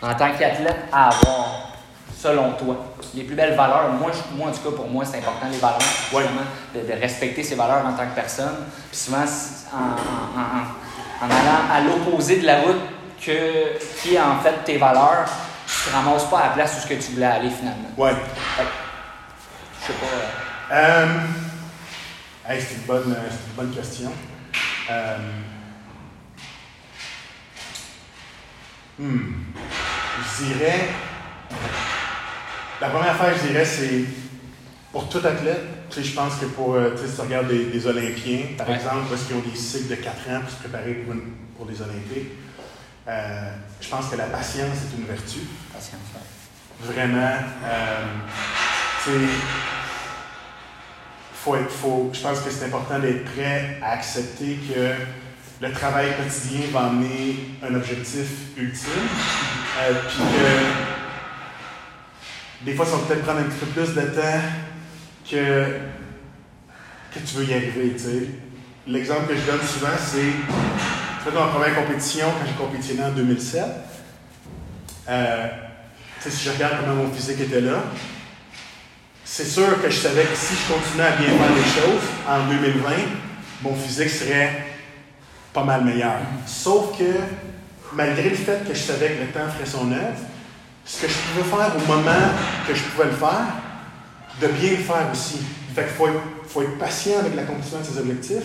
[0.01, 1.71] En tant qu'athlète à avoir,
[2.17, 2.75] selon toi?
[3.13, 5.57] Les plus belles valeurs, moi, je- moi en tout cas, pour moi, c'est important, les
[5.57, 5.77] valeurs,
[6.11, 6.23] Ouais.
[6.75, 8.55] de, de respecter ces valeurs en tant que personne.
[8.89, 9.77] Puis souvent, en,
[10.39, 12.81] en- en- en allant à l'opposé de la route
[13.23, 15.25] que, qui est en fait tes valeurs,
[15.67, 17.89] tu te ramasses pas à la place où ce que tu voulais aller finalement.
[17.97, 18.11] Ouais.
[18.57, 18.63] Fait
[19.81, 20.05] je sais pas.
[20.75, 21.05] euh,
[22.45, 24.11] Euh, hey, c'est une, bonne, euh, c'est une bonne question.
[24.93, 25.17] Euh,
[28.99, 29.33] hmm,
[30.39, 30.89] je dirais.
[32.81, 34.03] La première affaire, je dirais, c'est
[34.91, 35.61] pour tout athlète.
[35.89, 38.41] Tu sais, je pense que pour, euh, tu sais, si tu regardes des, des Olympiens,
[38.57, 38.75] par Ouais.
[38.75, 41.65] exemple, parce qu'ils ont des cycles de 4 ans pour se préparer pour, une- pour
[41.67, 42.31] les Olympiques,
[43.07, 45.39] euh, je pense que la patience est une vertu.
[45.73, 46.01] patience.
[46.81, 48.05] Vraiment, euh,
[49.03, 49.33] tu sais,
[51.43, 54.93] faut être, faut, je pense que c'est important d'être prêt à accepter que
[55.65, 59.09] le travail quotidien va amener un objectif ultime,
[59.81, 61.03] euh, puis que
[62.65, 64.39] des fois, ça va peut-être prendre un petit peu plus de temps
[65.29, 65.65] que,
[67.13, 67.93] que tu veux y arriver.
[68.87, 70.33] L'exemple que je donne souvent, c'est
[71.31, 73.63] dans ma première compétition, quand j'ai compétitionné en 2007,
[75.09, 75.47] euh,
[76.21, 77.83] si je regarde comment mon physique était là,
[79.25, 82.47] c'est sûr que je savais que si je continuais à bien faire les choses en
[82.47, 82.89] 2020,
[83.63, 84.65] mon physique serait
[85.53, 86.15] pas mal meilleur.
[86.45, 87.03] Sauf que,
[87.93, 90.17] malgré le fait que je savais que le temps ferait son œuvre,
[90.85, 92.11] ce que je pouvais faire au moment
[92.67, 93.45] que je pouvais le faire,
[94.41, 95.39] de bien le faire aussi.
[95.75, 98.43] Fait qu'il faut, être- faut être patient avec l'accomplissement de ses objectifs,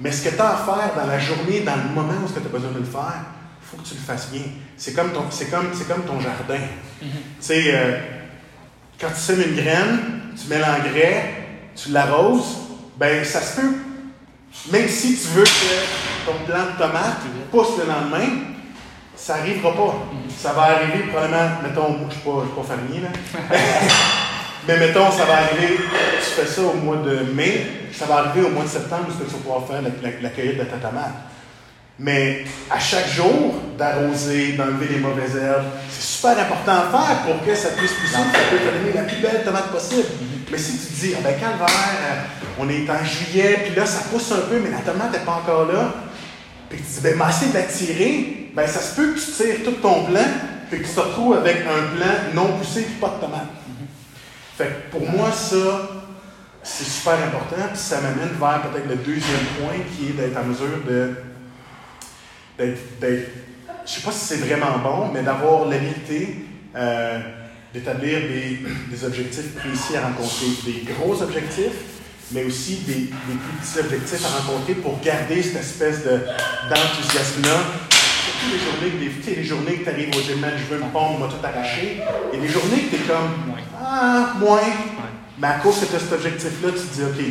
[0.00, 2.38] mais ce que tu as à faire dans la journée, dans le moment où tu
[2.38, 3.14] as besoin de le faire,
[3.62, 4.42] il faut que tu le fasses bien.
[4.76, 6.64] C'est comme ton, c'est comme, c'est comme ton jardin.
[7.00, 7.06] Tu
[7.40, 7.98] sais, euh,
[9.00, 9.98] quand tu sèmes une graine,
[10.40, 11.34] tu mets l'engrais,
[11.74, 12.56] tu l'arroses,
[12.96, 13.74] ben ça se peut.
[14.72, 17.18] Même si tu veux que ton plant de tomate
[17.50, 18.26] pousse le lendemain,
[19.14, 19.94] ça n'arrivera pas.
[20.36, 23.48] Ça va arriver probablement, mettons, je ne suis pas, pas là.
[24.66, 28.46] Mais mettons, ça va arriver, tu fais ça au mois de mai, ça va arriver
[28.46, 29.80] au mois de septembre où tu vas pouvoir faire
[30.20, 31.27] la cueillette de ta tomate.
[31.98, 37.44] Mais à chaque jour, d'arroser, d'enlever les mauvaises herbes, c'est super important à faire pour
[37.44, 40.06] que ça puisse pousser, ça peut te donner la plus belle tomate possible.
[40.50, 42.22] Mais si tu te dis, ah ben calvaire, euh,
[42.60, 45.42] on est en juillet, puis là ça pousse un peu, mais la tomate n'est pas
[45.44, 45.92] encore là,
[46.70, 49.32] puis tu dis, ben mais essaie de la tirer, ben ça se peut que tu
[49.32, 50.26] tires tout ton plan,
[50.70, 53.48] puis que tu te retrouves avec un plan non poussé, puis pas de tomate.
[54.56, 55.88] Fait que pour moi, ça,
[56.62, 60.44] c'est super important, puis ça m'amène vers peut-être le deuxième point qui est d'être en
[60.44, 61.14] mesure de.
[62.58, 63.30] D'être.
[63.86, 66.46] je sais pas si c'est vraiment bon, mais d'avoir l'habilité
[66.76, 67.20] euh,
[67.72, 71.98] d'établir des, objectifs précis à rencontrer, des gros objectifs,
[72.32, 76.20] mais aussi des, plus petits objectifs à rencontrer pour garder cette espèce de,
[76.68, 77.60] d'enthousiasme-là.
[77.90, 80.90] Surtout les journées, que tu les journées que tu arrives au gym, je veux une
[80.90, 81.98] pompe, on m'a tout arraché.
[82.32, 84.60] Et les journées que tu es comme, ah, moins.
[85.38, 87.24] Mais à cause as cet objectif-là, tu te dis, OK,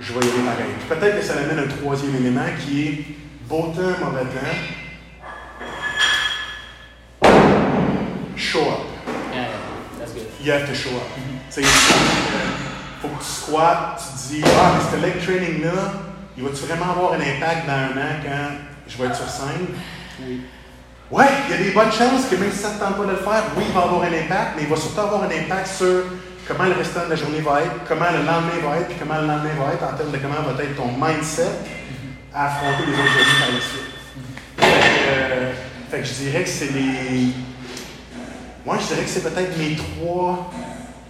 [0.00, 0.72] je vais y aller pareil.
[0.88, 3.04] Peut-être que ça amène un troisième élément qui est
[3.52, 4.56] beau temps, mauvais temps.
[8.34, 8.80] Show up.
[9.30, 9.48] Yeah,
[9.98, 10.26] that's good.
[10.40, 11.02] You have to show up.
[11.50, 11.68] Tu sais, euh,
[13.02, 15.92] faut que tu squats, tu te dis, ah, mais ce leg training-là,
[16.38, 18.48] il va-tu vraiment avoir un impact dans un an quand
[18.88, 19.66] je vais être sur scène?
[20.20, 20.40] Oui.
[21.10, 23.04] Ouais, il y a des bonnes chances que même si ça ne te tente pas
[23.04, 25.30] de le faire, oui, il va avoir un impact, mais il va surtout avoir un
[25.30, 26.04] impact sur
[26.48, 29.20] comment le restant de la journée va être, comment le lendemain va être, puis comment
[29.20, 31.52] le lendemain va être en termes de comment va être ton mindset
[32.34, 33.92] à affronter les autres journées par la suite.
[34.58, 35.52] Fait que, euh,
[35.90, 37.32] fait que je dirais que c'est les.
[38.64, 40.50] Moi, je dirais que c'est peut-être mes trois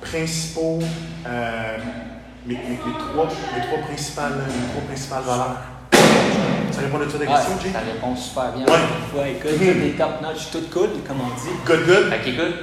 [0.01, 0.81] principaux.
[1.27, 1.77] euh,
[2.45, 5.57] mes, mes- mes trois, mes trois principales, mes trois principales valeurs.
[6.73, 7.71] Ça répond à ta Ouais, question, Jay?
[7.73, 8.67] ça répond super bien.
[8.67, 8.81] Ouais.
[9.21, 9.81] Ouais, écoute, Mhm.
[9.83, 11.55] des top notch, tout cool, comme on dit.
[11.65, 12.11] Good, good.
[12.11, 12.55] Fait qu'écoute,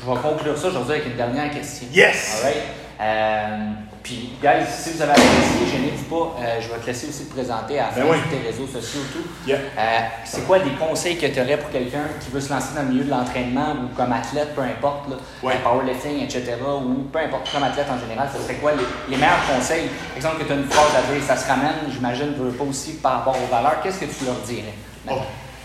[0.00, 1.88] je vais conclure ça aujourd'hui avec une dernière question.
[1.92, 2.42] Yes!
[2.44, 2.62] Alright?
[3.00, 3.72] Euh,
[4.04, 7.32] puis, guys, si vous avez apprécié, gênez-vous pas, euh, je vais te laisser aussi te
[7.32, 8.18] présenter à la fin Ben oui.
[8.30, 9.24] tes réseaux sociaux et tout.
[9.48, 9.56] Yeah.
[9.78, 12.82] Euh, c'est quoi des conseils que tu aurais pour quelqu'un qui veut se lancer dans
[12.82, 15.54] le milieu de l'entraînement ou comme athlète, peu importe, là, Ouais.
[15.54, 19.16] euh, powerlifting, etc., ou peu importe, comme athlète en général, ce serait quoi les, les
[19.16, 19.88] meilleurs conseils?
[20.08, 22.64] Par exemple, que tu as une phrase à dire, ça se ramène, j'imagine, veux pas
[22.64, 24.74] aussi par rapport aux valeurs, qu'est-ce que tu leur dirais?
[25.10, 25.16] Oh,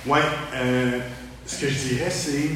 [0.08, 0.20] ouais,
[0.56, 1.00] euh,
[1.46, 2.52] ce que je dirais, c'est.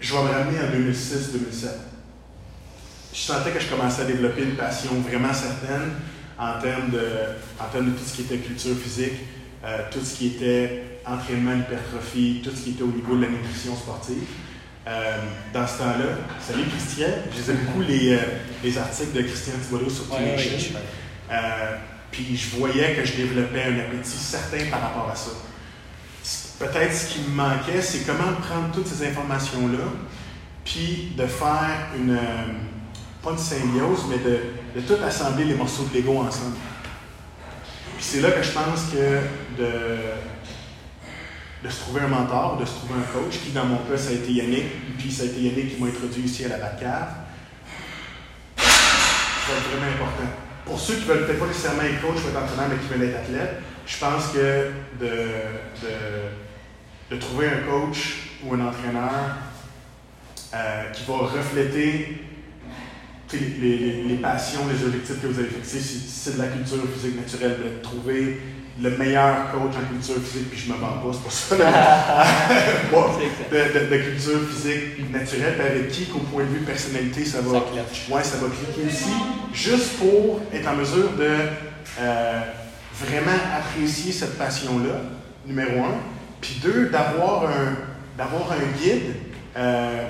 [0.00, 1.66] Je vais me ramener en 2006-2007.
[3.12, 5.90] Je sentais que je commençais à développer une passion vraiment certaine
[6.38, 7.06] en termes de,
[7.58, 9.12] en termes de tout ce qui était culture physique,
[9.64, 13.28] euh, tout ce qui était entraînement, hypertrophie, tout ce qui était au niveau de la
[13.28, 14.24] nutrition sportive.
[14.86, 15.18] Euh,
[15.52, 16.06] dans ce temps-là,
[16.40, 18.18] salut Christian, je lisais beaucoup les, euh,
[18.64, 20.04] les articles de Christian Thibodeau sur.
[21.30, 21.76] Euh,
[22.10, 25.30] puis je voyais que je développais un appétit certain par rapport à ça.
[26.60, 29.82] Peut-être ce qui me manquait, c'est comment prendre toutes ces informations-là,
[30.62, 32.46] puis de faire une, euh,
[33.22, 36.56] pas une symbiose, mais de, tout assembler les morceaux de Lego ensemble.
[37.96, 39.20] Puis c'est là que je pense que
[39.58, 39.72] de,
[41.64, 44.10] de se trouver un mentor, de se trouver un coach, qui dans mon cas, ça
[44.10, 47.08] a été Yannick, puis ça a été Yannick qui m'a introduit ici à la Batcave,
[48.58, 48.64] ça
[49.48, 50.28] va être vraiment important.
[50.66, 52.92] Pour ceux qui ne veulent peut-être pas nécessairement être coach ou être entraîneur, mais qui
[52.92, 56.49] veulent être athlète, je pense que de, de,
[57.10, 59.36] de trouver un coach ou un entraîneur
[60.54, 62.22] euh, qui va refléter
[63.32, 66.78] les, les- les passions, les objectifs que vous avez fixés, si c'est de la culture
[66.94, 68.40] physique naturelle, de trouver
[68.82, 71.56] le meilleur coach en culture physique, puis je me vends pas, c'est pour ça.
[72.90, 73.04] Bon,
[73.50, 77.40] de, de- de culture physique naturelle, puis avec qui, qu'au point de vue personnalité, ça
[77.40, 77.52] va.
[77.58, 77.64] Ça.
[78.10, 79.10] Ouais, ça va cliquer aussi,
[79.52, 81.28] juste pour être en mesure de
[82.00, 82.40] euh,
[82.94, 85.02] vraiment apprécier cette passion-là,
[85.46, 85.94] numéro un.
[86.40, 87.76] Puis deux, d'avoir un,
[88.16, 89.14] d'avoir un guide
[89.56, 90.02] euh,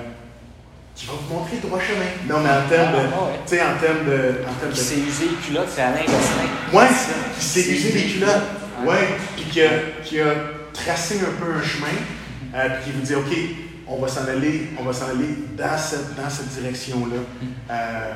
[0.95, 2.05] qui va vous montrer le droit chemin.
[2.27, 2.97] Non, mais en termes de.
[3.13, 3.39] Ah, ouais.
[3.45, 4.41] Tu sais, en termes de.
[4.47, 6.49] En termes Qui de s'est usé les culottes, c'est Alain Gosselin.
[6.73, 7.15] Ouais, C'est ça.
[7.39, 8.41] qui s'est usé les culottes.
[8.85, 9.69] Ouais, puis qui a,
[10.03, 10.33] qui a
[10.73, 11.87] tracé un peu un chemin,
[12.55, 13.37] euh, puis qui vous dit, OK,
[13.87, 17.17] on va s'en aller, on va s'en aller dans cette, dans cette direction-là.
[17.69, 18.11] Euh,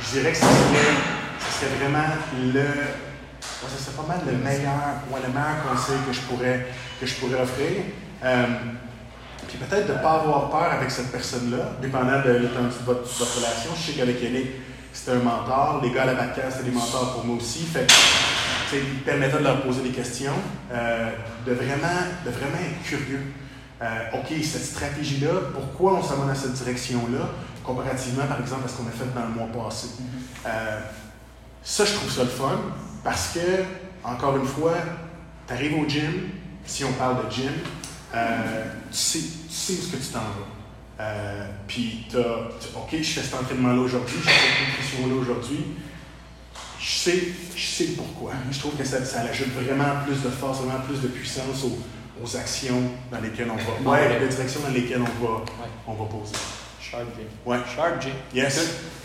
[0.00, 0.94] je dirais que ce serait,
[1.40, 2.06] ce serait vraiment
[2.54, 2.60] le.
[3.62, 6.66] Ouais, ce serait pas mal le meilleur, ouais, le meilleur conseil que je pourrais,
[7.00, 7.82] que je pourrais offrir.
[8.24, 8.46] Euh,
[9.48, 13.36] puis peut-être de ne pas avoir peur avec cette personne-là, dépendant de l'étendue de votre,
[13.36, 13.70] relation.
[13.76, 14.50] Je sais qu'avec Yannick,
[14.92, 15.80] c'était un mentor.
[15.82, 17.64] Les gars à la podcast, c'était des mentors pour moi aussi.
[17.66, 20.32] Fait que, tu sais, il permettait de leur poser des questions,
[20.72, 21.10] euh,
[21.46, 23.32] de, vraiment, de vraiment être curieux.
[23.82, 27.28] Euh, OK, cette stratégie-là, pourquoi on s'en va dans cette direction-là,
[27.64, 29.88] comparativement, par exemple, à ce qu'on a fait dans le mois passé.
[30.46, 30.80] Euh,
[31.62, 32.60] ça, je trouve ça le fun
[33.04, 33.64] parce que,
[34.04, 34.74] encore une fois,
[35.46, 36.30] tu arrives au gym,
[36.64, 37.50] si on parle de gym,
[38.14, 41.00] euh, tu, sais, tu sais où est-ce que tu t'en vas.
[41.00, 45.64] Euh, Puis, tu OK, je fais cet entraînement-là aujourd'hui, je fais cette nutrition-là aujourd'hui.
[46.78, 47.18] Je sais,
[47.56, 48.32] je sais le pourquoi.
[48.50, 51.78] Je trouve que ça, ça ajoute vraiment plus de force, vraiment plus de puissance aux,
[52.22, 53.90] aux actions dans lesquelles on va.
[53.90, 55.44] Ouais, les directions dans lesquelles on va,
[55.86, 56.34] on va poser.
[56.80, 57.22] Sharp J.
[57.46, 57.58] Ouais.
[57.74, 58.08] Sharp J.
[58.34, 58.56] Yes.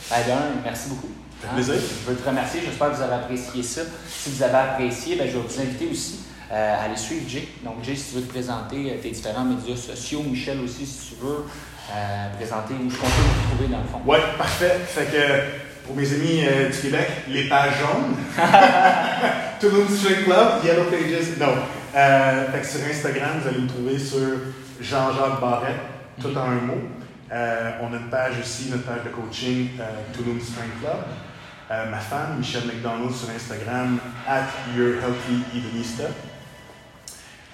[0.09, 1.09] D'un, merci beaucoup.
[1.41, 1.75] Plaisir.
[1.75, 2.61] Je veux te remercier.
[2.65, 3.81] J'espère que vous avez apprécié ça.
[4.09, 6.21] Si vous avez apprécié, ben, je vais vous inviter aussi
[6.51, 7.47] euh, à aller suivre Jay.
[7.63, 11.09] Donc, Jay, si tu veux te présenter euh, tes différents médias sociaux, Michel aussi, si
[11.09, 11.45] tu veux
[11.91, 14.01] euh, présenter où qu'on peut vous trouver dans le fond.
[14.05, 14.79] Ouais, parfait.
[14.87, 18.15] Fait que pour mes amis euh, du Québec, les pages jaunes.
[19.59, 21.37] Toulouse Strength Club, Yellow Pages.
[21.39, 21.55] Non.
[21.93, 24.19] Fait que sur Instagram, vous allez me trouver sur
[24.81, 25.75] Jean-Jacques Barrette,
[26.21, 26.81] tout en un mot.
[27.31, 29.69] On a une page aussi, notre page de coaching,
[30.13, 30.97] Toulouse Strength Club.
[31.69, 34.45] Euh, ma femme, Michelle McDonald, sur Instagram, at
[34.75, 36.03] Your Healthy Evenista.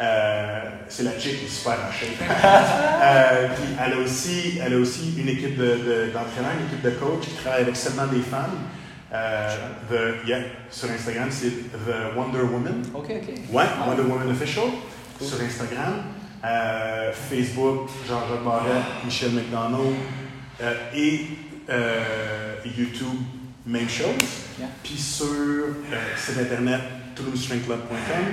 [0.02, 2.30] Euh, c'est la chick qui est super en shape.
[3.02, 6.82] Euh, puis elle a aussi, elle a aussi une équipe de, de- d'entraîneurs, une équipe
[6.84, 8.58] de coach qui travaille avec seulement des femmes.
[9.14, 9.56] Euh,
[9.90, 10.40] the- yeah,
[10.70, 12.82] sur Instagram, c'est The Wonder Woman.
[12.94, 13.34] OK, OK.
[13.52, 13.88] Ouais, Ah.
[13.88, 14.66] Wonder Woman Official
[15.18, 15.28] Cool.
[15.28, 16.04] sur Instagram.
[16.44, 19.96] Euh, Facebook, Jean-Jacques Barrette, Michel McDonald.
[20.94, 21.28] Et
[22.66, 23.20] YouTube,
[23.66, 24.16] même chose.
[24.60, 24.68] Yeah.
[24.84, 26.82] Puis sur euh, site internet,
[27.16, 28.26] toulousestrengthclub.com.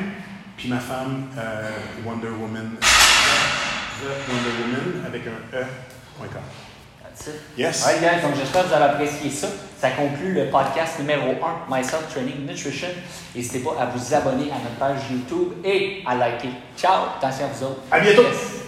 [0.57, 1.71] Puis ma femme, euh,
[2.05, 6.43] Wonder Woman, The Wonder Woman avec un E.com.
[7.03, 7.41] That's it.
[7.57, 7.87] Yes.
[7.87, 9.49] Alright, guys, donc j'espère que vous avez apprécié ça.
[9.79, 12.89] Ça conclut le podcast numéro 1, Myself Training Nutrition.
[13.35, 16.51] N'hésitez pas à vous abonner à notre page YouTube et à liker.
[16.77, 17.81] Ciao, attention à vous autres.
[17.91, 18.23] À bientôt.
[18.23, 18.61] Yes.